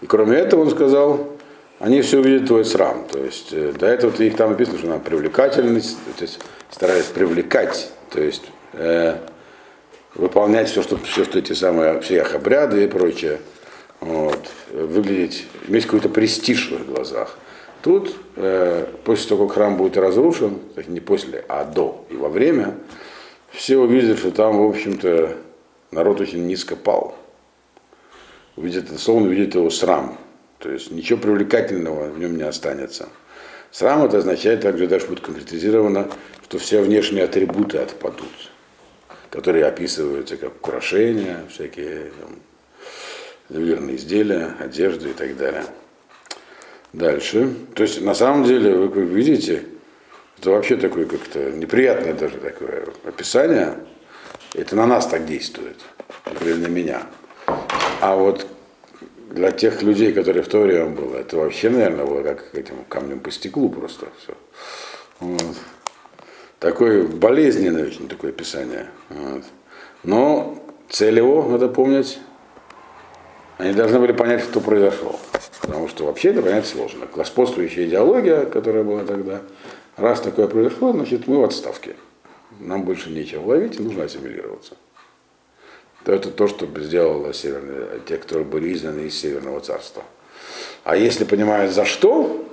И 0.00 0.06
кроме 0.06 0.38
этого 0.38 0.62
он 0.62 0.70
сказал, 0.70 1.28
они 1.78 2.00
все 2.00 2.20
увидят 2.20 2.46
твой 2.46 2.64
срам. 2.64 3.04
То 3.10 3.18
есть 3.18 3.48
э, 3.52 3.72
до 3.78 3.86
этого 3.86 4.12
ты 4.12 4.28
их 4.28 4.36
там 4.36 4.50
написано, 4.50 4.78
что 4.78 4.86
она 4.86 4.98
привлекательность, 4.98 5.98
то 6.16 6.22
есть 6.22 6.40
старались 6.70 7.04
привлекать, 7.04 7.90
то 8.10 8.20
есть 8.20 8.44
э, 8.72 9.16
выполнять 10.14 10.70
все, 10.70 10.82
что, 10.82 10.96
все, 10.96 11.24
что 11.24 11.38
эти 11.38 11.52
самые, 11.52 12.00
все 12.00 12.16
их 12.16 12.34
обряды 12.34 12.84
и 12.84 12.86
прочее, 12.86 13.40
вот, 14.00 14.50
выглядеть, 14.72 15.46
иметь 15.66 15.84
какой-то 15.84 16.08
престиж 16.08 16.70
в 16.70 16.74
их 16.74 16.86
глазах. 16.86 17.38
Тут, 17.82 18.14
э, 18.36 18.86
после 19.04 19.28
того, 19.28 19.46
как 19.46 19.54
храм 19.54 19.76
будет 19.76 19.96
разрушен, 19.96 20.58
не 20.86 21.00
после, 21.00 21.44
а 21.48 21.64
до 21.64 22.04
и 22.10 22.16
во 22.16 22.28
время, 22.28 22.74
все 23.50 23.78
увидят, 23.78 24.18
что 24.18 24.30
там, 24.30 24.58
в 24.58 24.68
общем-то, 24.68 25.36
народ 25.90 26.20
очень 26.20 26.46
низко 26.46 26.76
пал. 26.76 27.16
Увидят, 28.56 28.86
словно 28.98 29.28
увидят 29.28 29.54
его 29.54 29.70
срам. 29.70 30.18
То 30.58 30.70
есть 30.70 30.90
ничего 30.90 31.18
привлекательного 31.18 32.08
в 32.10 32.18
нем 32.18 32.36
не 32.36 32.42
останется. 32.42 33.08
Срам 33.70 34.04
это 34.04 34.18
означает 34.18 34.62
также, 34.62 34.88
даже 34.88 35.06
будет 35.06 35.20
конкретизировано, 35.20 36.08
что 36.44 36.58
все 36.58 36.82
внешние 36.82 37.24
атрибуты 37.24 37.78
отпадут 37.78 38.28
которые 39.30 39.66
описываются 39.66 40.36
как 40.36 40.56
украшения, 40.56 41.44
всякие 41.50 42.10
там, 42.20 42.38
ювелирные 43.48 43.96
изделия, 43.96 44.54
одежды 44.58 45.10
и 45.10 45.12
так 45.12 45.36
далее. 45.36 45.64
Дальше. 46.92 47.54
То 47.74 47.82
есть 47.82 48.00
на 48.00 48.14
самом 48.14 48.44
деле, 48.44 48.74
вы 48.74 49.02
видите, 49.02 49.64
это 50.38 50.50
вообще 50.50 50.76
такое 50.76 51.06
как-то 51.06 51.50
неприятное 51.52 52.14
даже 52.14 52.38
такое 52.38 52.88
описание. 53.04 53.74
Это 54.54 54.76
на 54.76 54.86
нас 54.86 55.06
так 55.06 55.26
действует, 55.26 55.76
или 56.40 56.54
на 56.54 56.68
меня. 56.68 57.02
А 58.00 58.16
вот 58.16 58.46
для 59.30 59.50
тех 59.50 59.82
людей, 59.82 60.12
которые 60.12 60.42
в 60.42 60.48
то 60.48 60.60
время 60.60 60.86
было, 60.86 61.16
это 61.16 61.36
вообще, 61.36 61.68
наверное, 61.68 62.06
было 62.06 62.22
как 62.22 62.54
этим 62.54 62.84
камнем 62.88 63.20
по 63.20 63.30
стеклу 63.30 63.68
просто 63.68 64.06
все. 64.22 64.34
Вот. 65.20 65.56
Такое 66.58 67.06
болезненное 67.06 67.86
очень 67.86 68.08
такое 68.08 68.30
описание. 68.30 68.88
Вот. 69.10 69.44
Но 70.02 70.64
цель 70.88 71.18
его, 71.18 71.46
надо 71.48 71.68
помнить, 71.68 72.18
они 73.58 73.72
должны 73.72 73.98
были 73.98 74.12
понять, 74.12 74.42
что 74.42 74.60
произошло. 74.60 75.18
Потому 75.60 75.88
что 75.88 76.06
вообще 76.06 76.30
это 76.30 76.42
понять 76.42 76.66
сложно. 76.66 77.06
Господствующая 77.12 77.86
идеология, 77.86 78.46
которая 78.46 78.84
была 78.84 79.04
тогда, 79.04 79.42
раз 79.96 80.20
такое 80.20 80.46
произошло, 80.46 80.92
значит 80.92 81.26
мы 81.26 81.40
в 81.40 81.44
отставке. 81.44 81.96
Нам 82.60 82.84
больше 82.84 83.10
нечего 83.10 83.44
ловить, 83.46 83.78
нужно 83.78 84.04
ассимилироваться. 84.04 84.76
То 86.04 86.12
это 86.12 86.30
то, 86.30 86.46
что 86.46 86.66
сделало 86.80 87.34
северные, 87.34 88.00
те, 88.06 88.16
кто 88.16 88.44
были 88.44 88.72
изгнаны 88.72 89.00
из 89.00 89.20
Северного 89.20 89.60
царства. 89.60 90.04
А 90.84 90.96
если 90.96 91.24
понимают 91.24 91.72
за 91.72 91.84
что, 91.84 92.44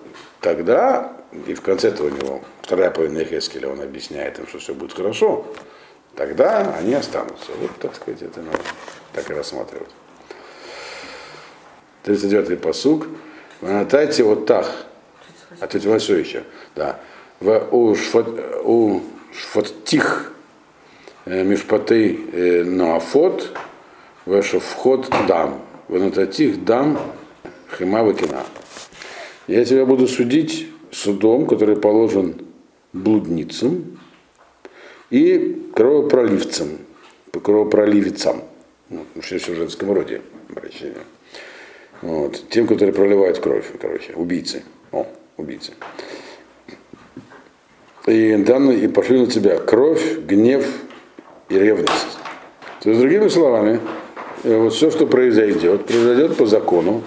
тогда, 0.42 1.14
и 1.48 1.54
в 1.54 1.62
конце 1.62 1.90
этого 1.90 2.08
у 2.08 2.10
него, 2.10 2.42
вторая 2.64 2.90
половина 2.90 3.24
Хескеля, 3.24 3.70
он 3.70 3.80
объясняет 3.82 4.40
им, 4.40 4.48
что 4.48 4.58
все 4.58 4.74
будет 4.74 4.94
хорошо, 4.94 5.46
тогда 6.16 6.76
они 6.78 6.96
останутся. 6.96 7.52
Вот, 7.62 7.72
так 7.80 7.96
сказать, 7.96 8.24
это 8.24 8.42
надо 8.42 8.60
так 9.14 9.30
и 9.30 9.34
рассматривать. 9.34 9.90
39-й 12.06 12.58
посуг. 12.58 13.08
Нанатайте 13.62 14.24
вот 14.24 14.46
так. 14.46 14.70
А 15.60 15.68
38 15.68 16.20
еще. 16.20 16.44
Да. 16.76 17.00
В, 17.40 17.68
у, 17.72 17.96
шфат, 17.96 18.28
у 18.64 19.02
шфаттих 19.34 20.34
э, 21.26 21.44
мишпаты 21.44 22.20
э, 22.32 22.64
нафот, 22.64 23.52
в 24.26 24.42
вход 24.42 25.10
дам. 25.28 25.62
В 25.88 26.00
нататих 26.00 26.64
дам 26.64 27.00
хима 27.78 28.04
вакина. 28.04 28.44
Я 29.48 29.64
тебя 29.66 29.86
буду 29.86 30.08
судить 30.08 30.68
судом, 30.92 31.46
который 31.46 31.76
положен 31.76 32.36
блудницам 32.94 34.00
и 35.12 35.70
кровопроливцам, 35.76 36.80
кровопроливицам. 37.32 38.44
Вот, 38.90 39.08
все 39.22 39.38
в 39.38 39.56
женском 39.56 39.92
роде 39.92 40.22
обращение. 40.50 41.04
Вот. 42.02 42.50
Тем, 42.50 42.68
которые 42.68 42.94
проливают 42.94 43.40
кровь, 43.40 43.66
короче, 43.80 44.14
убийцы. 44.14 44.64
О, 44.92 45.08
убийцы. 45.38 45.74
И 48.06 48.36
данные 48.38 48.80
и 48.80 48.88
пошли 48.88 49.20
на 49.20 49.28
тебя 49.28 49.58
кровь, 49.58 50.20
гнев 50.20 50.66
и 51.50 51.58
ревность. 51.58 52.18
То 52.82 52.90
есть, 52.90 53.02
другими 53.02 53.28
словами, 53.30 53.80
э, 54.44 54.58
вот 54.58 54.74
все, 54.74 54.92
что 54.92 55.08
произойдет, 55.08 55.86
произойдет 55.88 56.38
по 56.38 56.46
закону, 56.46 57.02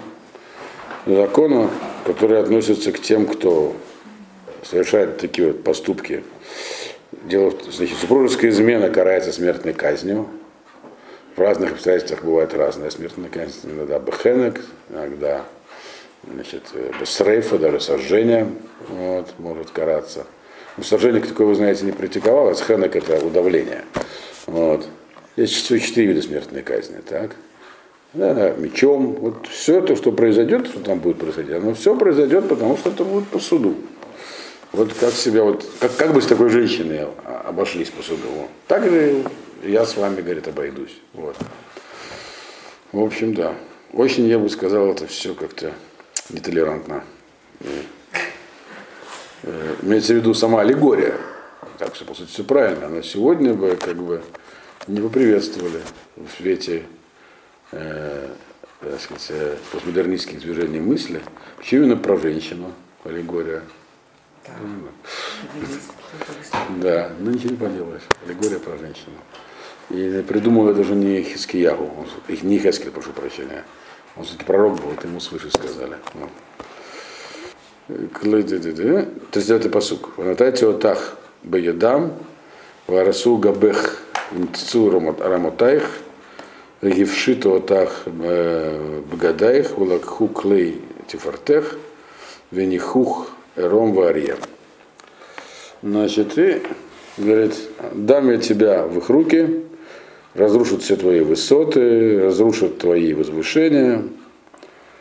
закону, 1.05 1.69
который 2.05 2.39
относится 2.39 2.91
к 2.91 2.99
тем, 2.99 3.25
кто 3.25 3.75
совершает 4.63 5.19
такие 5.19 5.47
вот 5.47 5.63
поступки. 5.63 6.23
Дело, 7.23 7.53
значит, 7.71 7.97
супружеская 7.97 8.51
измена 8.51 8.89
карается 8.89 9.31
смертной 9.31 9.73
казнью, 9.73 10.27
в 11.39 11.41
разных 11.41 11.71
обстоятельствах 11.71 12.21
бывает 12.23 12.53
разная 12.53 12.89
смертная 12.89 13.29
казнь. 13.29 13.71
Иногда 13.71 13.97
бехенек, 13.97 14.61
иногда 14.89 15.45
значит, 16.29 16.63
срейфа, 17.05 17.57
даже 17.57 17.79
сожжение 17.79 18.45
вот, 18.89 19.33
может 19.37 19.71
караться. 19.71 20.25
Но 20.75 20.83
сожжение, 20.83 21.21
такое, 21.21 21.47
вы 21.47 21.55
знаете, 21.55 21.85
не 21.85 21.93
практиковалось. 21.93 22.61
Хенек 22.61 22.93
это 22.93 23.25
удавление. 23.25 23.85
Вот. 24.47 24.85
Есть 25.37 25.53
всего 25.53 25.79
четыре 25.79 26.07
вида 26.07 26.21
смертной 26.21 26.61
казни. 26.61 26.97
Так? 27.07 27.37
Да, 28.13 28.53
мечом. 28.57 29.13
Вот 29.13 29.47
все 29.47 29.79
это, 29.79 29.95
что 29.95 30.11
произойдет, 30.11 30.67
что 30.67 30.81
там 30.81 30.99
будет 30.99 31.19
происходить, 31.19 31.53
оно 31.53 31.73
все 31.73 31.95
произойдет, 31.95 32.49
потому 32.49 32.75
что 32.75 32.89
это 32.89 33.05
будет 33.05 33.27
по 33.29 33.39
суду. 33.39 33.75
Вот 34.73 34.93
как 34.99 35.13
себя, 35.13 35.43
вот, 35.45 35.65
как, 35.79 35.95
как 35.95 36.13
бы 36.13 36.21
с 36.21 36.25
такой 36.25 36.49
женщиной 36.49 37.07
обошлись 37.45 37.89
по 37.91 38.03
суду. 38.03 38.27
Так 38.67 38.83
же 38.83 39.23
я 39.63 39.85
с 39.85 39.95
вами, 39.97 40.21
говорит, 40.21 40.47
обойдусь. 40.47 40.95
Вот. 41.13 41.35
В 42.91 42.99
общем, 42.99 43.33
да. 43.33 43.55
Очень, 43.93 44.27
я 44.27 44.39
бы 44.39 44.49
сказал, 44.49 44.91
это 44.91 45.07
все 45.07 45.33
как-то 45.33 45.73
нетолерантно. 46.29 47.03
Э, 49.43 49.75
имеется 49.81 50.13
в 50.13 50.17
виду 50.17 50.33
сама 50.33 50.61
аллегория. 50.61 51.15
Так 51.77 51.95
что, 51.95 52.05
по 52.05 52.13
сути, 52.13 52.29
все 52.29 52.43
правильно. 52.43 52.89
Но 52.89 53.01
сегодня 53.01 53.53
бы 53.53 53.75
как 53.75 53.97
бы 53.97 54.21
не 54.87 55.01
поприветствовали 55.01 55.81
в 56.15 56.29
свете 56.37 56.83
э, 57.71 58.29
так 58.79 59.01
сказать, 59.01 59.27
э, 59.29 59.57
постмодернистских 59.71 60.39
движений 60.39 60.79
мысли. 60.79 61.21
Почему 61.57 61.83
именно 61.83 61.97
про 61.97 62.17
женщину 62.17 62.71
аллегория? 63.03 63.63
Да, 64.45 64.53
да 66.81 67.11
ну 67.19 67.31
ничего 67.31 67.51
не 67.51 67.57
поделаешь. 67.57 68.03
Аллегория 68.25 68.59
про 68.59 68.77
женщину. 68.77 69.17
И 69.89 70.23
придумал 70.27 70.69
это 70.69 70.83
же 70.83 70.93
не 70.93 71.23
Хискиягу, 71.23 71.89
не 72.43 72.59
Хескель, 72.59 72.91
прошу 72.91 73.11
прощения. 73.11 73.63
Он 74.15 74.23
все-таки 74.23 74.45
пророк 74.45 74.75
был, 74.79 74.91
это 74.91 75.07
ему 75.07 75.19
свыше 75.19 75.49
сказали. 75.49 75.95
То 77.87 79.39
есть 79.39 79.49
это 79.49 79.69
посук. 79.69 80.17
Ванатайте 80.17 80.67
отах 80.69 81.17
беядам, 81.43 82.13
варасу 82.85 83.37
габех 83.37 84.03
нцу 84.31 84.91
рамотаих, 84.91 85.89
гившито 86.83 87.55
отах 87.55 88.03
бгадаих, 88.05 89.77
улакху 89.77 90.27
клей 90.27 90.81
тифартех, 91.07 91.77
венихух 92.51 93.31
ром 93.55 93.93
варья. 93.93 94.37
Значит, 95.81 96.37
и 96.37 96.61
говорит, 97.17 97.55
дам 97.93 98.29
я 98.29 98.37
тебя 98.37 98.83
в 98.85 98.97
их 98.99 99.09
руки, 99.09 99.65
разрушат 100.39 100.81
все 100.81 100.95
твои 100.95 101.19
высоты, 101.19 102.21
разрушат 102.21 102.79
твои 102.79 103.13
возвышения. 103.13 104.03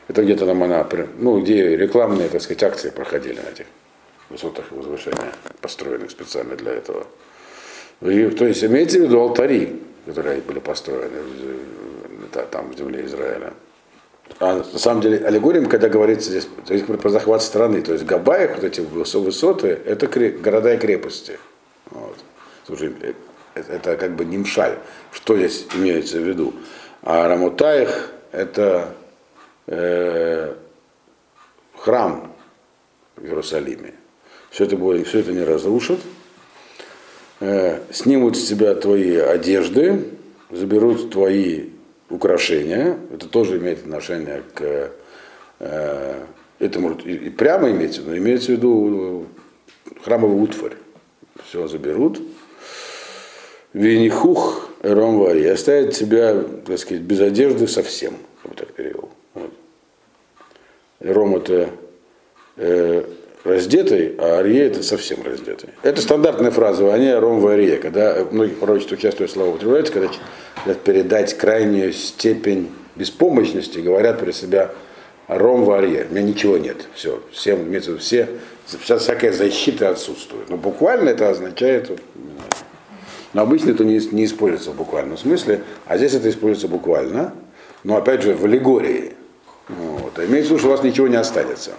Это 0.09 0.23
где-то 0.23 0.47
нам 0.47 0.63
она, 0.63 0.87
ну, 1.19 1.41
где 1.41 1.77
рекламные, 1.77 2.29
так 2.29 2.43
сказать, 2.43 2.63
акции 2.63 2.91
проходили 2.91 3.37
на 3.37 3.51
этих 3.51 3.67
высотах 4.31 4.73
и 4.73 4.75
возвышениях, 4.75 5.33
построенных 5.61 6.11
специально 6.11 6.57
для 6.57 6.73
этого. 6.73 7.07
И, 8.01 8.29
то 8.31 8.47
есть 8.47 8.65
имеется 8.65 8.99
в 8.99 9.03
виду 9.03 9.21
алтари, 9.21 9.81
которые 10.07 10.41
были 10.41 10.61
построены 10.61 11.19
там, 12.51 12.73
в 12.73 12.79
земле 12.79 13.05
Израиля. 13.07 13.53
А 14.41 14.57
на 14.57 14.79
самом 14.79 15.01
деле 15.01 15.19
аллегориям, 15.27 15.67
когда 15.67 15.89
говорится 15.89 16.31
здесь 16.31 16.83
про 16.83 17.09
захват 17.09 17.43
страны, 17.43 17.83
то 17.83 17.93
есть 17.93 18.05
Габаев, 18.05 18.57
вот 18.57 18.65
эти 18.65 18.81
высоты, 18.81 19.79
это 19.85 20.07
города 20.07 20.75
и 20.75 20.79
крепости. 20.79 21.39
Вот. 21.91 22.17
Слушай, 22.67 22.95
это 23.69 23.97
как 23.97 24.17
бы 24.17 24.25
нимшаль. 24.25 24.79
Что 25.13 25.37
здесь 25.37 25.67
имеется 25.75 26.19
в 26.19 26.23
виду? 26.23 26.55
А 27.03 27.29
Рамутаих 27.29 28.11
это 28.33 28.95
э, 29.67 30.55
храм 31.77 32.33
в 33.17 33.25
Иерусалиме. 33.25 33.95
Все 34.51 34.65
это, 34.65 34.77
будет, 34.77 35.07
все 35.07 35.21
это 35.21 35.33
не 35.33 35.45
разрушат. 35.45 36.01
Э, 37.41 37.81
снимут 37.93 38.37
с 38.37 38.47
тебя 38.47 38.75
твои 38.75 39.17
одежды, 39.17 40.11
заберут 40.51 41.11
твои 41.11 41.71
украшения. 42.11 42.99
Это 43.13 43.29
тоже 43.29 43.59
имеет 43.59 43.81
отношение 43.81 44.43
к 44.55 44.91
э, 45.61 46.25
это 46.59 46.81
может 46.81 47.07
и, 47.07 47.15
и 47.15 47.31
прямо 47.31 47.71
иметь, 47.71 48.01
но 48.05 48.17
имеется 48.17 48.49
в 48.49 48.57
виду 48.57 49.27
храмовый 50.03 50.43
утварь. 50.43 50.77
Все 51.45 51.69
заберут, 51.69 52.21
Винихух 53.79 54.69
Ромвари 54.83 55.47
оставит 55.47 55.95
тебя, 55.95 56.35
так 56.67 56.79
сказать, 56.81 57.03
без 57.05 57.21
одежды 57.21 57.69
совсем. 57.69 58.15
Вот 58.43 58.57
так 58.57 58.73
перевел. 58.73 59.09
Вот. 59.35 59.51
Ром 60.99 61.37
это 61.37 61.71
э, 62.57 63.05
раздетый, 63.45 64.17
а 64.19 64.39
Арье 64.41 64.67
это 64.67 64.83
совсем 64.83 65.23
раздетый. 65.23 65.71
Это 65.85 66.03
стандартная 66.03 66.51
фраза 66.51 66.93
они 66.93 67.13
Ром 67.13 67.39
Варье, 67.39 67.77
когда 67.77 68.25
в 68.25 68.35
многих 68.35 68.59
пророчествах 68.59 68.99
часто 68.99 69.23
это 69.23 69.33
слово 69.33 69.51
употребляется, 69.51 69.93
когда 69.93 70.09
хотят 70.57 70.81
передать 70.81 71.35
крайнюю 71.35 71.93
степень 71.93 72.73
беспомощности, 72.97 73.79
говорят 73.79 74.19
при 74.19 74.33
себя 74.33 74.73
Ром 75.29 75.63
Варье. 75.63 76.09
У 76.11 76.15
меня 76.15 76.23
ничего 76.23 76.59
нет. 76.59 76.89
Все, 76.95 77.23
всем, 77.31 77.73
все, 78.01 78.29
вся 78.81 78.99
всякая 78.99 79.31
защита 79.31 79.91
отсутствует. 79.91 80.51
Но 80.51 80.57
буквально 80.57 81.11
это 81.11 81.31
означает 81.31 81.93
но 83.33 83.43
обычно 83.43 83.71
это 83.71 83.85
не, 83.85 83.99
не 84.13 84.25
используется 84.25 84.71
в 84.71 84.77
буквальном 84.77 85.19
смысле, 85.19 85.63
а 85.87 85.99
здесь 85.99 86.15
это 86.15 86.31
используется 86.31 86.69
буквально, 86.69 87.35
но 87.85 87.97
опять 87.97 88.23
же 88.23 88.35
в 88.35 88.45
аллегории. 88.45 89.13
Вот. 89.69 90.19
А 90.19 90.25
имеется 90.25 90.49
в 90.49 90.53
виду, 90.53 90.59
что 90.59 90.69
у 90.69 90.71
вас 90.71 90.83
ничего 90.83 91.09
не 91.09 91.17
останется. 91.17 91.73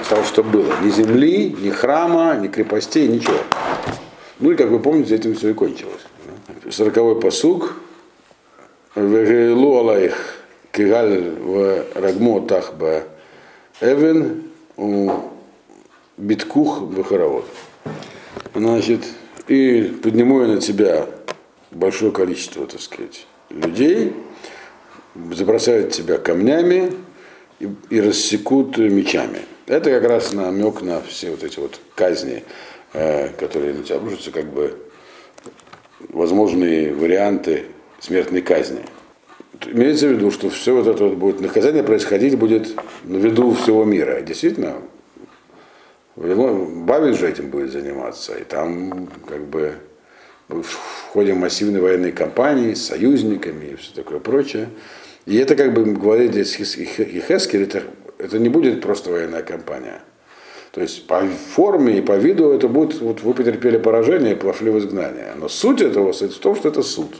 Из 0.00 0.06
того, 0.08 0.24
что 0.24 0.42
было. 0.42 0.72
Ни 0.82 0.90
земли, 0.90 1.56
ни 1.60 1.70
храма, 1.70 2.36
ни 2.36 2.48
крепостей, 2.48 3.08
ничего. 3.08 3.38
Ну 4.40 4.52
и, 4.52 4.56
как 4.56 4.68
вы 4.68 4.78
помните, 4.78 5.14
этим 5.14 5.34
все 5.34 5.50
и 5.50 5.54
кончилось. 5.54 6.02
Сороковой 6.70 7.20
посуг. 7.20 7.76
Вегелу 8.94 9.84
кигаль 10.72 11.30
в 11.38 11.84
рагмо 11.94 12.40
тахба 12.40 13.04
эвен 13.80 14.44
у 14.76 15.10
биткух 16.16 16.82
бахаровод. 16.82 17.44
Значит, 18.54 19.02
и 19.48 19.82
подниму 20.02 20.42
я 20.42 20.48
на 20.48 20.60
тебя 20.60 21.06
большое 21.70 22.12
количество, 22.12 22.66
так 22.66 22.80
сказать, 22.80 23.26
людей, 23.50 24.12
забросают 25.32 25.92
тебя 25.92 26.18
камнями 26.18 26.92
и, 27.60 27.68
и 27.90 28.00
рассекут 28.00 28.78
мечами. 28.78 29.40
Это 29.66 29.90
как 29.90 30.08
раз 30.08 30.32
намек 30.32 30.82
на 30.82 31.00
все 31.02 31.30
вот 31.30 31.42
эти 31.42 31.58
вот 31.58 31.80
казни, 31.94 32.44
э, 32.92 33.28
которые 33.30 33.74
на 33.74 33.82
тебя 33.82 33.96
обрушатся, 33.96 34.30
как 34.30 34.46
бы 34.46 34.78
возможные 36.08 36.94
варианты 36.94 37.64
смертной 38.00 38.42
казни. 38.42 38.80
Имеется 39.66 40.06
в 40.06 40.12
виду, 40.12 40.30
что 40.30 40.50
все 40.50 40.74
вот 40.74 40.86
это 40.86 41.04
вот 41.04 41.14
будет 41.14 41.40
наказание 41.40 41.82
происходить 41.82 42.38
будет 42.38 42.76
на 43.04 43.16
виду 43.16 43.52
всего 43.54 43.84
мира. 43.84 44.20
Действительно, 44.20 44.76
Бавель 46.18 47.14
же 47.14 47.28
этим 47.28 47.50
будет 47.50 47.70
заниматься, 47.70 48.34
и 48.34 48.42
там 48.42 49.08
как 49.26 49.46
бы 49.46 49.74
в 50.48 50.74
ходе 51.12 51.34
массивной 51.34 51.80
военной 51.80 52.12
кампании 52.12 52.74
с 52.74 52.86
союзниками 52.86 53.66
и 53.66 53.76
все 53.76 53.94
такое 53.94 54.18
прочее. 54.18 54.68
И 55.26 55.36
это, 55.36 55.54
как 55.54 55.74
бы 55.74 55.84
говорит 55.84 56.32
здесь 56.32 56.54
Хескель, 56.54 57.62
это, 57.62 57.82
это 58.18 58.38
не 58.38 58.48
будет 58.48 58.80
просто 58.80 59.10
военная 59.10 59.42
кампания. 59.42 60.00
То 60.72 60.80
есть 60.80 61.06
по 61.06 61.20
форме 61.20 61.98
и 61.98 62.00
по 62.00 62.16
виду 62.16 62.50
это 62.50 62.66
будет, 62.66 63.00
вот 63.00 63.22
вы 63.22 63.34
потерпели 63.34 63.78
поражение 63.78 64.32
и 64.32 64.36
пошли 64.36 64.70
в 64.70 64.78
изгнание. 64.78 65.34
Но 65.36 65.48
суть 65.48 65.80
этого 65.80 66.12
в 66.12 66.38
том, 66.38 66.56
что 66.56 66.68
это 66.68 66.82
суд. 66.82 67.14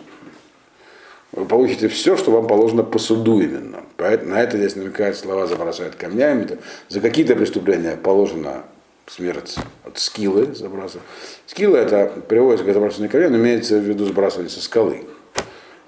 Вы 1.32 1.44
получите 1.44 1.88
все, 1.88 2.16
что 2.16 2.30
вам 2.30 2.46
положено 2.46 2.82
по 2.82 2.98
суду 2.98 3.40
именно. 3.40 3.82
На 3.98 4.42
это 4.42 4.56
здесь 4.56 4.74
намекают 4.76 5.16
слова 5.16 5.46
забросают 5.46 5.94
камнями. 5.94 6.58
За 6.88 7.00
какие-то 7.00 7.36
преступления 7.36 7.96
положено 7.96 8.64
смерть 9.10 9.56
от 9.84 9.98
скиллы 9.98 10.54
забрасывать. 10.54 11.06
Скилла 11.46 11.76
это 11.76 12.22
переводится 12.28 12.64
как 12.64 12.74
забрасывание 12.74 13.28
но 13.28 13.36
имеется 13.36 13.78
в 13.78 13.82
виду 13.82 14.04
сбрасывание 14.04 14.50
со 14.50 14.62
скалы. 14.62 15.06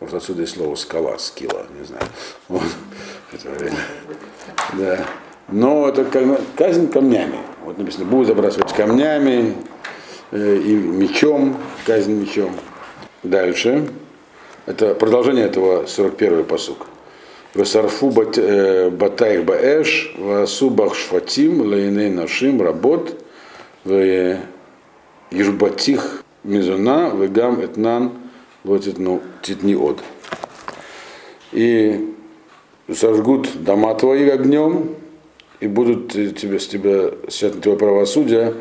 Вот 0.00 0.14
отсюда 0.14 0.42
и 0.42 0.46
слово 0.46 0.74
скала, 0.76 1.18
скилла, 1.18 1.66
не 1.78 1.84
знаю. 1.84 2.04
Вот. 2.48 2.62
Это 3.32 3.50
время. 3.50 3.76
Да. 4.72 5.06
Но 5.48 5.88
это 5.88 6.04
казнь 6.56 6.88
камнями. 6.90 7.38
Вот 7.64 7.76
написано, 7.76 8.06
будет 8.06 8.28
забрасывать 8.28 8.72
камнями 8.72 9.56
э, 10.30 10.56
и 10.56 10.74
мечом, 10.74 11.56
казнь 11.86 12.12
мечом. 12.12 12.54
Дальше. 13.22 13.88
Это 14.66 14.94
продолжение 14.94 15.44
этого 15.44 15.84
41-й 15.84 16.44
посук. 16.44 16.86
Весарфу 17.52 18.12
э, 18.36 18.90
батаих 18.90 19.44
баэш, 19.44 20.14
васубах 20.16 20.94
шфатим, 20.94 21.62
лейней 21.62 22.08
нашим, 22.08 22.62
работ, 22.62 23.24
в 23.84 24.38
ежбатих 25.32 26.22
мизуна, 26.44 27.10
вегам 27.10 27.64
этнан, 27.64 28.12
вот 28.62 28.84
титни 29.42 29.74
от. 29.74 29.98
И 31.50 32.14
сожгут 32.92 33.48
дома 33.64 33.94
твои 33.94 34.28
огнем, 34.28 34.94
и 35.58 35.66
будут 35.66 36.12
тебе, 36.12 36.60
с 36.60 36.68
тебя 36.68 37.10
свято 37.28 37.60
твое 37.60 37.76
правосудие 37.76 38.54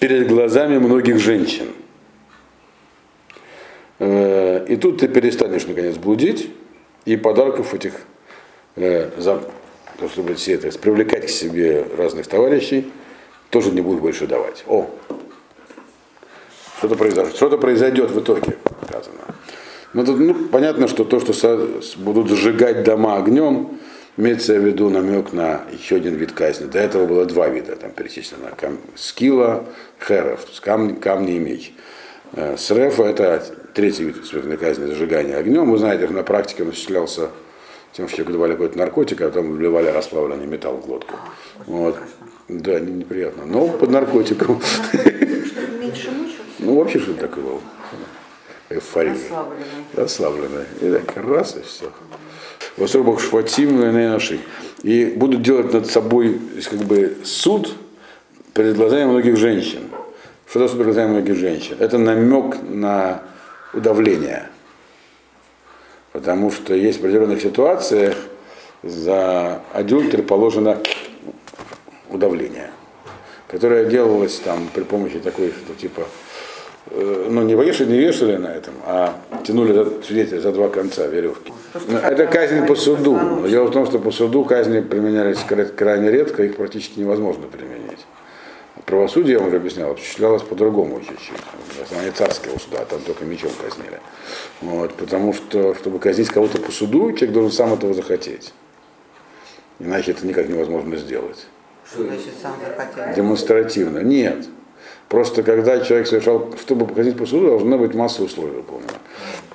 перед 0.00 0.28
глазами 0.28 0.78
многих 0.78 1.18
женщин. 1.18 1.66
Э, 3.98 4.64
и 4.66 4.76
тут 4.76 5.00
ты 5.00 5.08
перестанешь 5.08 5.66
наконец 5.66 5.96
блудить, 5.96 6.48
и 7.04 7.16
подарков 7.16 7.74
этих 7.74 7.92
э, 8.76 9.10
за, 9.16 9.42
чтобы 10.12 10.34
все 10.34 10.54
это, 10.54 10.76
привлекать 10.78 11.26
к 11.26 11.30
себе 11.30 11.86
разных 11.96 12.26
товарищей, 12.26 12.90
тоже 13.50 13.70
не 13.70 13.80
будут 13.80 14.00
больше 14.00 14.26
давать. 14.26 14.64
О, 14.66 14.90
что-то 16.78 16.96
произойдет, 16.96 17.36
что-то 17.36 17.58
произойдет 17.58 18.10
в 18.10 18.20
итоге, 18.20 18.56
сказано. 18.88 19.18
Но 19.92 20.04
тут 20.04 20.18
ну, 20.18 20.34
понятно, 20.48 20.88
что 20.88 21.04
то, 21.04 21.20
что 21.20 21.68
будут 21.98 22.30
сжигать 22.30 22.82
дома 22.82 23.16
огнем, 23.16 23.78
имеется 24.16 24.54
в 24.54 24.64
виду 24.64 24.88
намек 24.88 25.32
на 25.32 25.62
еще 25.70 25.96
один 25.96 26.14
вид 26.14 26.32
казни. 26.32 26.66
До 26.66 26.78
этого 26.78 27.06
было 27.06 27.24
два 27.24 27.48
вида, 27.48 27.76
там 27.76 27.90
перечислено. 27.90 28.50
Кам, 28.56 28.78
скилла, 28.94 29.64
херов, 30.00 30.40
камни, 30.60 30.94
камни 30.94 31.36
и 31.36 31.38
меч. 31.38 31.72
Э, 32.34 32.56
Срефа 32.56 33.04
это 33.04 33.44
третий 33.74 34.04
вид 34.04 34.24
смертной 34.24 34.56
казни, 34.56 34.86
зажигания 34.86 35.36
огнем. 35.36 35.70
Вы 35.70 35.78
знаете, 35.78 36.08
на 36.08 36.22
практике 36.22 36.62
он 36.62 36.70
осуществлялся 36.70 37.30
тем, 37.92 38.08
что 38.08 38.24
давали 38.24 38.52
какой-то 38.52 38.78
наркотик, 38.78 39.20
а 39.20 39.28
потом 39.28 39.52
вливали 39.52 39.88
расплавленный 39.88 40.46
металл 40.46 40.76
в 40.76 40.86
глотку. 40.86 41.16
Вот. 41.66 41.96
Да, 42.48 42.80
неприятно. 42.80 43.44
Но 43.46 43.68
под 43.68 43.90
наркотиком. 43.90 44.60
Ну, 46.58 46.78
вообще, 46.78 47.00
что 47.00 47.14
такое 47.14 47.42
было? 47.42 47.60
Эйфория. 48.70 49.16
Расслабленная. 49.94 50.66
И 50.80 50.90
так 50.90 51.16
раз, 51.16 51.56
и 51.56 51.62
все. 51.62 51.90
В 52.76 52.84
особых 52.84 53.20
шватим 53.20 53.80
наши. 53.92 54.38
И 54.84 55.06
будут 55.06 55.42
делать 55.42 55.72
над 55.72 55.90
собой 55.90 56.40
как 56.70 56.78
бы 56.80 57.16
суд 57.24 57.74
перед 58.54 58.76
глазами 58.76 59.10
многих 59.10 59.36
женщин. 59.36 59.90
Что 60.48 60.68
суд 60.68 60.78
перед 60.78 60.94
глазами 60.94 61.10
многих 61.10 61.34
женщин? 61.34 61.76
Это 61.80 61.98
намек 61.98 62.56
на 62.62 63.22
удавление. 63.74 64.48
Потому 66.12 66.50
что 66.50 66.74
есть 66.74 66.98
в 66.98 67.00
определенных 67.00 67.40
ситуациях 67.40 68.14
за 68.82 69.62
адюльтер 69.72 70.22
положено 70.22 70.78
удавление, 72.10 72.70
которое 73.48 73.86
делалось 73.86 74.38
там 74.38 74.68
при 74.74 74.82
помощи 74.82 75.18
такой, 75.20 75.52
что 75.52 75.74
типа, 75.74 76.02
э, 76.90 77.26
ну 77.30 77.42
не 77.42 77.54
вешали, 77.54 77.92
не 77.92 77.98
вешали 77.98 78.36
на 78.36 78.48
этом, 78.48 78.74
а 78.84 79.18
тянули 79.44 79.72
за, 79.72 80.02
свидетеля 80.02 80.40
за 80.40 80.52
два 80.52 80.68
конца 80.68 81.06
веревки. 81.06 81.52
Но 81.88 81.98
это 81.98 82.26
казнь 82.26 82.66
по 82.66 82.74
суду. 82.74 83.14
Но 83.14 83.46
дело 83.46 83.68
в 83.68 83.70
том, 83.70 83.86
что 83.86 83.98
по 83.98 84.10
суду 84.10 84.44
казни 84.44 84.80
применялись 84.80 85.38
крайне 85.76 86.10
редко, 86.10 86.42
их 86.42 86.56
практически 86.56 87.00
невозможно 87.00 87.46
применить. 87.46 88.00
Правосудие, 88.92 89.38
я 89.38 89.40
уже 89.40 89.56
объяснял, 89.56 89.92
осуществлялось 89.92 90.42
по-другому 90.42 91.00
чуть-чуть. 91.00 91.40
В 91.78 91.82
основании 91.82 92.10
царского 92.10 92.58
суда, 92.58 92.80
а 92.82 92.84
там 92.84 93.00
только 93.00 93.24
мечом 93.24 93.50
казнили. 93.58 93.98
Вот, 94.60 94.92
потому 94.92 95.32
что, 95.32 95.74
чтобы 95.76 95.98
казнить 95.98 96.28
кого-то 96.28 96.58
по 96.58 96.70
суду, 96.70 97.10
человек 97.12 97.32
должен 97.32 97.52
сам 97.52 97.72
этого 97.72 97.94
захотеть. 97.94 98.52
Иначе 99.78 100.10
это 100.10 100.26
никак 100.26 100.46
невозможно 100.46 100.98
сделать. 100.98 101.46
Что 101.90 102.02
значит 102.04 102.34
сам 102.42 102.52
захотел? 102.60 103.14
Демонстративно. 103.16 104.00
Нет. 104.00 104.46
Просто 105.08 105.42
когда 105.42 105.80
человек 105.80 106.06
совершал, 106.06 106.52
чтобы 106.60 106.86
показать 106.86 107.16
по 107.16 107.24
суду, 107.24 107.46
должна 107.46 107.78
быть 107.78 107.94
масса 107.94 108.22
условий 108.22 108.52
выполнена. 108.52 108.98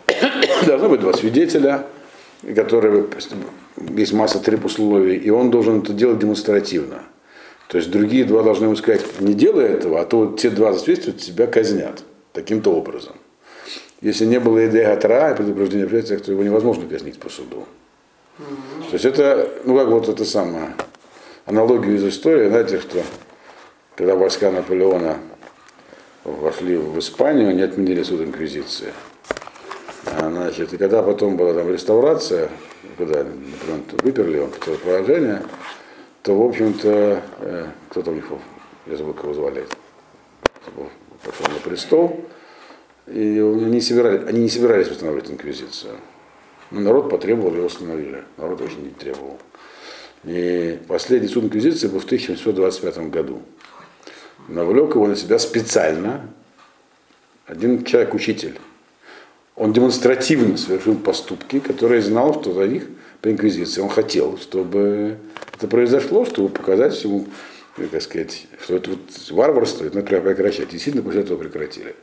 Должно 0.65 0.89
быть 0.89 1.01
два 1.01 1.13
свидетеля, 1.13 1.85
которые 2.55 3.05
есть 3.95 4.13
масса 4.13 4.39
треб 4.39 4.65
условий, 4.65 5.15
и 5.15 5.29
он 5.29 5.51
должен 5.51 5.83
это 5.83 5.93
делать 5.93 6.17
демонстративно. 6.17 7.03
То 7.67 7.77
есть 7.77 7.91
другие 7.91 8.23
два 8.23 8.43
должны 8.43 8.65
ему 8.65 8.75
сказать, 8.75 9.03
не 9.19 9.33
делай 9.33 9.65
этого, 9.65 9.99
а 10.01 10.05
то 10.05 10.35
те 10.37 10.49
два 10.49 10.73
засвидетельствуют, 10.73 11.21
тебя 11.21 11.47
казнят 11.47 12.03
таким-то 12.31 12.71
образом. 12.71 13.15
Если 13.99 14.25
не 14.25 14.39
было 14.39 14.67
идеи 14.67 14.83
Атра 14.83 15.31
и 15.31 15.35
предупреждения 15.35 15.83
обстоятельств, 15.83 16.25
то 16.25 16.31
его 16.31 16.43
невозможно 16.43 16.87
казнить 16.87 17.19
по 17.19 17.29
суду. 17.29 17.65
Mm-hmm. 18.37 18.89
То 18.89 18.93
есть 18.93 19.05
это, 19.05 19.49
ну 19.65 19.75
как 19.75 19.87
вот 19.87 20.07
это 20.07 20.23
самое, 20.23 20.75
аналогию 21.45 21.95
из 21.95 22.05
истории, 22.05 22.47
знаете, 22.47 22.79
что 22.79 23.03
когда 23.95 24.15
войска 24.15 24.51
Наполеона 24.51 25.17
вошли 26.23 26.77
в 26.77 26.99
Испанию, 26.99 27.49
они 27.49 27.63
отменили 27.63 28.03
суд 28.03 28.21
инквизиции. 28.21 28.93
А, 30.05 30.29
значит, 30.29 30.73
и 30.73 30.77
когда 30.77 31.01
потом 31.01 31.35
была 31.35 31.53
там 31.53 31.71
реставрация, 31.71 32.49
когда 32.97 33.23
Наполеон 33.23 33.83
выперли, 34.03 34.39
он 34.39 34.51
потерял 34.51 34.77
положение, 34.77 35.41
то, 36.23 36.37
в 36.37 36.45
общем-то, 36.47 37.23
э, 37.39 37.67
кто 37.89 38.01
там, 38.01 38.21
я 38.85 38.97
забыл, 38.97 39.13
кого 39.13 39.33
звали, 39.33 39.65
пошел 41.23 41.45
на 41.53 41.59
престол, 41.59 42.25
и 43.07 43.39
они, 43.39 43.65
не 43.65 43.81
собирались, 43.81 44.27
они 44.27 44.41
не 44.41 44.49
собирались 44.49 44.89
восстанавливать 44.89 45.31
инквизицию. 45.31 45.95
Но 46.71 46.81
народ 46.81 47.09
потребовал, 47.09 47.53
его 47.55 47.65
установили. 47.65 48.23
Народ 48.37 48.61
очень 48.61 48.83
не 48.83 48.89
требовал. 48.89 49.39
И 50.25 50.79
последний 50.87 51.29
суд 51.29 51.45
инквизиции 51.45 51.87
был 51.87 51.99
в 51.99 52.05
1725 52.05 53.09
году. 53.09 53.41
Навлек 54.49 54.95
его 54.95 55.07
на 55.07 55.15
себя 55.15 55.39
специально 55.39 56.29
один 57.45 57.83
человек-учитель. 57.83 58.59
Он 59.55 59.73
демонстративно 59.73 60.57
совершил 60.57 60.95
поступки, 60.95 61.59
которые 61.59 62.01
знал, 62.01 62.39
что 62.39 62.53
за 62.53 62.67
них 62.67 62.87
по 63.21 63.31
инквизиции. 63.31 63.81
Он 63.81 63.89
хотел, 63.89 64.37
чтобы 64.37 65.17
это 65.53 65.67
произошло, 65.67 66.25
чтобы 66.25 66.49
показать 66.49 66.93
всему, 66.93 67.27
как 67.91 68.01
сказать, 68.01 68.47
что 68.61 68.75
это 68.75 68.91
вот 68.91 68.99
варварство, 69.31 69.85
это 69.85 69.97
надо 69.97 70.21
прекращать. 70.21 70.69
И 70.69 70.71
действительно 70.73 71.03
после 71.03 71.21
этого 71.21 71.37
прекратили. 71.37 71.95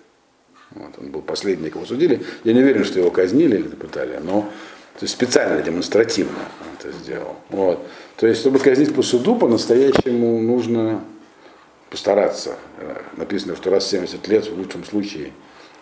Вот, 0.71 0.95
он 0.99 1.11
был 1.11 1.23
последний, 1.23 1.71
кого 1.71 1.85
судили. 1.85 2.23
Я 2.43 2.53
не 2.53 2.61
уверен, 2.61 2.85
что 2.85 2.99
его 2.99 3.11
казнили 3.11 3.57
или 3.57 3.69
пытали, 3.69 4.19
но 4.23 4.51
то 4.99 5.05
есть 5.05 5.15
специально, 5.15 5.61
демонстративно 5.61 6.39
это 6.79 6.93
сделал. 6.93 7.37
Вот. 7.51 7.85
То 8.17 8.29
есть, 8.29 8.41
чтобы 8.41 8.61
казнить 8.61 8.95
по 8.95 9.03
суду, 9.03 9.35
по-настоящему 9.35 10.41
нужно 10.41 11.05
постараться. 11.91 12.57
Э, 12.79 13.01
написано, 13.17 13.57
что 13.57 13.71
раз 13.71 13.85
в 13.85 13.91
70 13.91 14.27
лет 14.29 14.47
в 14.47 14.57
лучшем 14.57 14.85
случае 14.85 15.33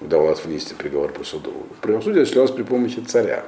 удавалось 0.01 0.45
внести 0.45 0.75
приговор 0.75 1.13
по 1.13 1.25
суду. 1.25 1.53
Правосудие 1.83 2.23
осуществлялось 2.23 2.53
при 2.53 2.63
помощи 2.63 3.01
царя. 3.01 3.45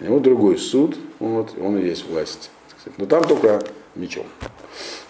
У 0.00 0.04
него 0.04 0.18
другой 0.18 0.58
суд, 0.58 0.96
вот, 1.18 1.54
он 1.60 1.78
и 1.78 1.86
есть 1.86 2.06
власть. 2.08 2.50
Но 2.98 3.06
там 3.06 3.24
только 3.24 3.62
мечом. 3.94 4.26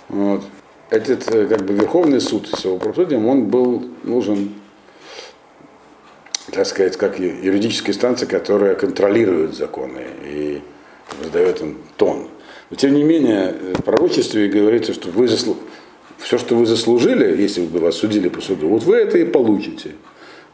Вот. 0.09 0.43
Этот 0.91 1.29
э, 1.35 1.47
как 1.47 1.65
бы 1.65 1.75
верховный 1.75 2.21
суд 2.21 2.49
с 2.49 2.65
его 2.65 2.77
правосудием, 2.77 3.27
он 3.27 3.47
был 3.47 3.83
нужен 4.05 4.55
так 6.53 6.67
сказать, 6.67 6.97
как 6.97 7.19
юридическая 7.19 7.95
инстанция, 7.95 8.29
которая 8.29 8.75
контролирует 8.75 9.55
законы 9.55 10.03
и 10.25 10.63
задает 11.23 11.61
им 11.61 11.79
тон. 11.97 12.29
Но 12.71 12.77
тем 12.77 12.95
не 12.95 13.03
менее, 13.03 13.55
в 13.75 13.83
пророчестве 13.83 14.49
говорится, 14.49 14.95
что 14.95 15.11
вы 15.11 15.27
заслу... 15.27 15.57
все, 16.19 16.39
что 16.39 16.55
вы 16.55 16.67
заслужили, 16.67 17.41
если 17.41 17.63
бы 17.63 17.81
вас 17.81 17.97
судили 17.97 18.29
по 18.29 18.41
суду, 18.41 18.69
вот 18.69 18.85
вы 18.85 18.97
это 18.97 19.19
и 19.19 19.25
получите. 19.25 19.93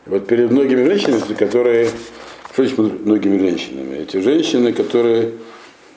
И 0.06 0.10
вот 0.10 0.26
перед 0.26 0.50
многими 0.50 0.84
женщинами, 0.84 1.34
которые, 1.34 1.90
что 2.52 2.64
значит 2.64 3.06
многими 3.06 3.38
женщинами, 3.38 3.96
эти 3.96 4.18
женщины, 4.18 4.72
которые 4.72 5.32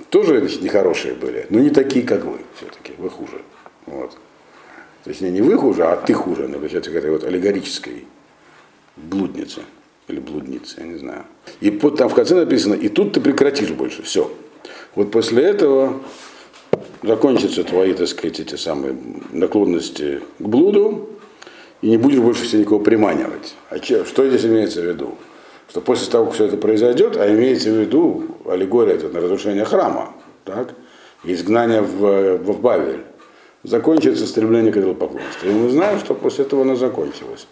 тоже 0.10 0.39
значит, 0.39 0.62
нехорошие 0.62 1.16
были, 1.16 1.48
но 1.50 1.60
не 1.60 1.70
такие, 1.70 2.06
как 2.06 2.24
вы 2.26 2.38
все-таки, 2.56 2.94
вы 2.98 3.10
хуже. 3.10 3.42
Вот. 3.86 4.12
То 5.04 5.10
есть 5.10 5.22
не 5.22 5.42
вы 5.42 5.58
хуже, 5.58 5.84
а 5.84 5.96
ты 5.98 6.13
хуже, 6.13 6.48
например, 6.48 6.82
к 6.82 6.88
этой 6.88 7.12
вот 7.12 7.24
аллегорической 7.24 8.06
блуднице 8.96 9.62
или 10.08 10.20
блуднице, 10.20 10.76
я 10.80 10.86
не 10.86 10.98
знаю. 10.98 11.26
И 11.60 11.70
вот 11.72 11.98
там 11.98 12.10
в 12.10 12.13
конце 12.13 12.36
написано, 12.36 12.76
и 12.76 12.88
тут 12.88 13.13
ты 13.13 13.22
прекратишь 13.22 13.72
больше, 13.72 14.04
все. 14.04 14.32
Вот 14.96 15.12
после 15.12 15.44
этого 15.44 16.02
закончатся 17.02 17.63
твои, 17.63 17.94
так 17.94 18.08
сказать, 18.08 18.39
эти 18.39 18.56
самые 18.56 18.96
наклонности 19.32 20.22
к 20.39 20.48
блуду, 20.48 21.10
и 21.82 21.89
не 21.89 21.98
будешь 21.98 22.20
больше 22.20 22.46
себе 22.46 22.62
никого 22.62 22.80
приманивать. 22.80 23.56
А 23.70 23.80
че, 23.80 24.06
что 24.06 24.28
здесь 24.28 24.46
имеется 24.46 24.82
в 24.82 24.86
виду? 24.86 25.18
Что 25.74 25.82
после 25.82 26.08
того, 26.08 26.26
как 26.26 26.36
все 26.36 26.46
это 26.46 26.56
произойдет, 26.56 27.18
а 27.18 27.28
имеется 27.34 27.72
в 27.72 27.74
виду 27.74 28.28
аллегория 28.46 28.94
это 28.94 29.10
на 29.10 29.22
разрушение 29.22 29.66
храма, 29.66 30.14
так, 30.46 30.76
изгнание 31.24 31.82
в, 31.82 32.38
в 32.38 32.62
Бавель, 32.62 33.02
закончится 33.64 34.28
стремление 34.28 34.72
к 34.72 34.78
идолопоклонству. 34.78 35.50
И 35.50 35.52
мы 35.52 35.72
знаем, 35.72 35.98
что 35.98 36.14
после 36.14 36.46
этого 36.46 36.62
оно 36.62 36.76
закончилось. 36.76 37.48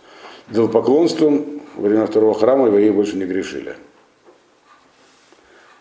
Идолопоклонством 0.52 1.62
во 1.76 1.90
время 1.90 2.06
второго 2.06 2.36
храма 2.36 2.68
евреи 2.68 2.92
больше 2.92 3.18
не 3.18 3.26
грешили. 3.26 3.76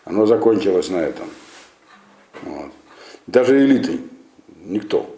Оно 0.05 0.25
закончилось 0.25 0.89
на 0.89 0.97
этом. 0.97 1.27
Вот. 2.41 2.71
Даже 3.27 3.63
элиты, 3.63 3.99
никто. 4.65 5.15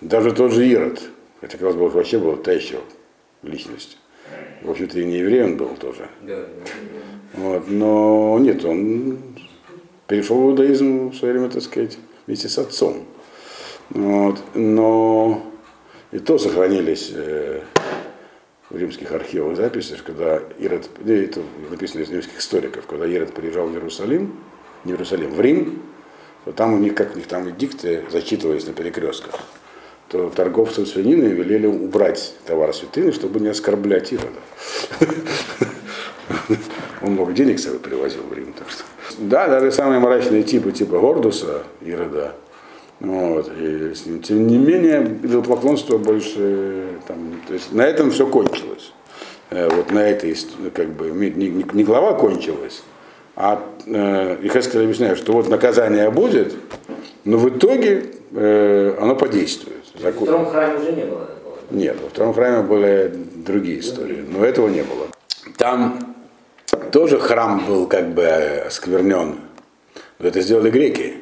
Даже 0.00 0.32
тот 0.32 0.50
же 0.50 0.66
Ирод, 0.66 1.00
хотя 1.40 1.58
как 1.58 1.68
раз 1.68 1.76
вообще 1.76 2.18
был 2.18 2.36
та 2.38 2.50
еще 2.50 2.80
личность. 3.44 3.98
В 4.62 4.70
общем-то, 4.70 4.98
и 4.98 5.04
не 5.04 5.18
еврей 5.18 5.44
он 5.44 5.56
был 5.56 5.76
тоже. 5.76 6.08
Вот, 7.34 7.68
но 7.68 8.38
нет, 8.40 8.64
он 8.64 9.18
перешел 10.06 10.40
в 10.40 10.50
иудаизм 10.50 11.10
в 11.10 11.14
свое 11.14 11.34
время, 11.34 11.50
так 11.50 11.62
сказать, 11.62 11.98
вместе 12.26 12.48
с 12.48 12.58
отцом. 12.58 13.04
Вот, 13.90 14.38
но 14.54 15.42
и 16.10 16.18
то 16.18 16.38
сохранились 16.38 17.10
э, 17.14 17.62
в 18.70 18.76
римских 18.76 19.12
архивах 19.12 19.56
записи, 19.56 19.96
когда 20.04 20.42
Ирод, 20.58 20.88
это 21.06 21.40
написано 21.70 22.02
из 22.02 22.10
римских 22.10 22.38
историков, 22.38 22.86
когда 22.86 23.06
Ирод 23.06 23.32
приезжал 23.32 23.66
в 23.68 23.74
Иерусалим, 23.74 24.34
не 24.84 24.92
в 24.92 24.96
Иерусалим, 24.96 25.30
в 25.30 25.40
Рим, 25.40 25.82
то 26.44 26.52
там 26.52 26.74
у 26.74 26.78
них, 26.78 26.94
как 26.94 27.14
у 27.14 27.16
них 27.16 27.26
там 27.26 27.56
дикты 27.56 28.04
зачитывались 28.10 28.66
на 28.66 28.72
перекрестках, 28.72 29.40
то 30.08 30.30
торговцам 30.30 30.86
свининой 30.86 31.32
велели 31.32 31.66
убрать 31.66 32.34
товар 32.46 32.74
святыни, 32.74 33.10
чтобы 33.10 33.40
не 33.40 33.48
оскорблять 33.48 34.12
Ирода. 34.12 34.40
Он 37.02 37.12
много 37.12 37.32
денег 37.32 37.58
с 37.58 37.64
собой 37.64 37.78
привозил 37.78 38.22
в 38.22 38.32
Рим. 38.32 38.52
Так 38.58 38.70
что. 38.70 38.84
Да, 39.18 39.48
даже 39.48 39.70
самые 39.72 40.00
мрачные 40.00 40.42
типы, 40.42 40.72
типа 40.72 40.98
Гордуса, 40.98 41.64
Ирода, 41.80 42.34
вот, 43.00 43.50
и, 43.56 43.92
тем 44.24 44.46
не 44.48 44.58
менее, 44.58 45.18
идолопоклонство 45.22 45.98
больше, 45.98 46.98
там, 47.06 47.40
то 47.46 47.54
есть 47.54 47.72
на 47.72 47.82
этом 47.82 48.10
все 48.10 48.26
кончилось. 48.26 48.92
Э, 49.50 49.68
вот 49.70 49.92
на 49.92 50.00
этой, 50.00 50.36
как 50.74 50.88
бы, 50.94 51.10
не, 51.10 51.30
не, 51.30 51.64
не 51.72 51.84
глава 51.84 52.14
кончилась, 52.14 52.82
а 53.36 53.62
э, 53.86 54.38
Ихаскель 54.42 54.82
объясняет, 54.82 55.16
что 55.16 55.32
вот 55.32 55.48
наказание 55.48 56.10
будет, 56.10 56.54
но 57.24 57.38
в 57.38 57.48
итоге 57.48 58.06
э, 58.32 58.96
оно 59.00 59.14
подействует. 59.14 59.77
Закон. 60.00 60.20
В 60.20 60.22
втором 60.24 60.46
храме 60.46 60.78
уже 60.78 60.92
не 60.92 61.04
было 61.04 61.26
такого? 61.26 61.56
Нет, 61.70 61.96
во 62.00 62.08
втором 62.08 62.34
храме 62.34 62.62
были 62.62 63.12
другие 63.34 63.80
истории, 63.80 64.24
но 64.28 64.44
этого 64.44 64.68
не 64.68 64.82
было. 64.82 65.08
Там 65.56 66.14
тоже 66.92 67.18
храм 67.18 67.64
был 67.66 67.86
как 67.86 68.14
бы 68.14 68.26
осквернен. 68.66 69.40
Это 70.18 70.40
сделали 70.40 70.70
греки, 70.70 71.14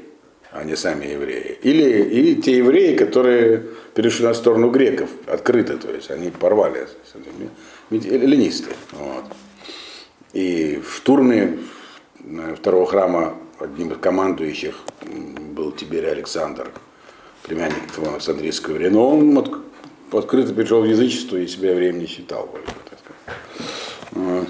а 0.52 0.64
не 0.64 0.76
сами 0.76 1.06
евреи. 1.06 1.58
Или 1.62 2.02
и 2.02 2.36
те 2.36 2.58
евреи, 2.58 2.96
которые 2.96 3.64
перешли 3.94 4.26
на 4.26 4.34
сторону 4.34 4.70
греков, 4.70 5.10
открыто, 5.26 5.76
то 5.78 5.90
есть 5.90 6.10
они 6.10 6.30
порвали 6.30 6.86
эллинисты. 7.90 8.70
Вот. 8.92 9.24
И 10.32 10.82
в 10.86 10.94
штурме 10.94 11.58
второго 12.56 12.86
храма 12.86 13.36
одним 13.58 13.92
из 13.92 13.98
командующих 13.98 14.76
был 15.54 15.72
Тиберий 15.72 16.10
Александр, 16.10 16.70
племянник 17.46 17.98
Александрийского. 17.98 18.78
Но 18.78 19.16
он 19.16 19.38
от, 19.38 19.50
открыто 20.12 20.52
перешел 20.52 20.82
в 20.82 20.86
язычество 20.86 21.36
и 21.36 21.46
себя 21.46 21.74
времени 21.74 22.06
считал. 22.06 22.50
Вот. 24.12 24.48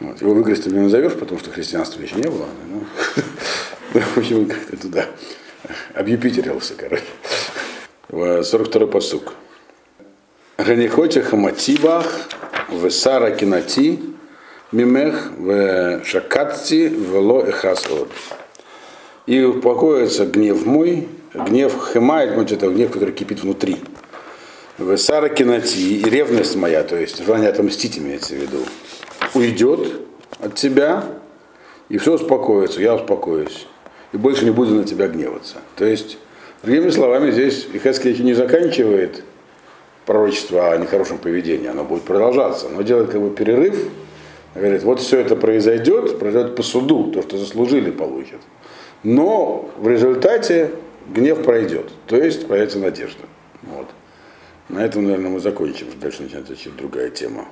Вот. 0.00 0.20
Его 0.20 0.34
выгрести 0.34 0.68
не 0.68 0.80
назовешь, 0.80 1.14
потому 1.14 1.40
что 1.40 1.50
христианства 1.50 2.00
еще 2.00 2.14
не 2.16 2.28
было. 2.28 2.46
Но, 2.70 4.00
в 4.00 4.18
общем, 4.18 4.46
как-то 4.46 4.76
туда 4.76 5.06
объюпитерился, 5.94 6.74
короче. 6.74 7.04
42-й 8.10 8.86
посук. 8.86 9.34
Ганихоте 10.56 11.22
хаматибах, 11.22 12.28
весара 12.70 13.30
кинати, 13.32 14.00
мимех 14.72 15.32
в 15.36 16.04
шакатти 16.04 16.88
вело 16.88 17.42
эхасод. 17.42 18.10
И 19.28 19.42
успокоится 19.42 20.24
гнев 20.24 20.64
мой, 20.64 21.06
гнев 21.34 21.74
хемает, 21.92 22.34
вот 22.34 22.50
это 22.50 22.66
гнев, 22.70 22.90
который 22.90 23.12
кипит 23.12 23.42
внутри. 23.42 23.76
Сара 24.96 25.28
кинати, 25.28 25.76
и 25.76 26.02
ревность 26.08 26.56
моя, 26.56 26.82
то 26.82 26.96
есть 26.96 27.22
желание 27.22 27.50
отомстить 27.50 27.98
имеется 27.98 28.34
в 28.34 28.38
виду, 28.38 28.56
уйдет 29.34 30.00
от 30.40 30.54
тебя, 30.54 31.04
и 31.90 31.98
все 31.98 32.14
успокоится, 32.14 32.80
я 32.80 32.94
успокоюсь, 32.94 33.66
и 34.14 34.16
больше 34.16 34.46
не 34.46 34.50
буду 34.50 34.74
на 34.74 34.84
тебя 34.84 35.08
гневаться. 35.08 35.56
То 35.76 35.84
есть, 35.84 36.16
другими 36.62 36.88
словами, 36.88 37.30
здесь 37.30 37.66
Ихескель 37.70 38.24
не 38.24 38.32
заканчивает 38.32 39.24
пророчество 40.06 40.72
о 40.72 40.78
нехорошем 40.78 41.18
поведении, 41.18 41.68
оно 41.68 41.84
будет 41.84 42.04
продолжаться, 42.04 42.70
но 42.70 42.80
делает 42.80 43.10
как 43.10 43.20
бы 43.20 43.28
перерыв, 43.28 43.76
Говорит, 44.54 44.82
вот 44.82 45.00
все 45.00 45.20
это 45.20 45.36
произойдет, 45.36 46.18
произойдет 46.18 46.56
по 46.56 46.62
суду, 46.62 47.12
то, 47.12 47.22
что 47.22 47.36
заслужили, 47.36 47.90
получат. 47.90 48.40
Но 49.02 49.70
в 49.76 49.88
результате 49.88 50.72
гнев 51.08 51.42
пройдет, 51.42 51.90
то 52.06 52.16
есть 52.16 52.46
появится 52.48 52.78
надежда. 52.78 53.22
Вот. 53.62 53.88
На 54.68 54.84
этом, 54.84 55.04
наверное, 55.04 55.30
мы 55.30 55.40
закончим. 55.40 55.86
Дальше 56.00 56.22
начнется 56.22 56.54
другая 56.76 57.10
тема. 57.10 57.46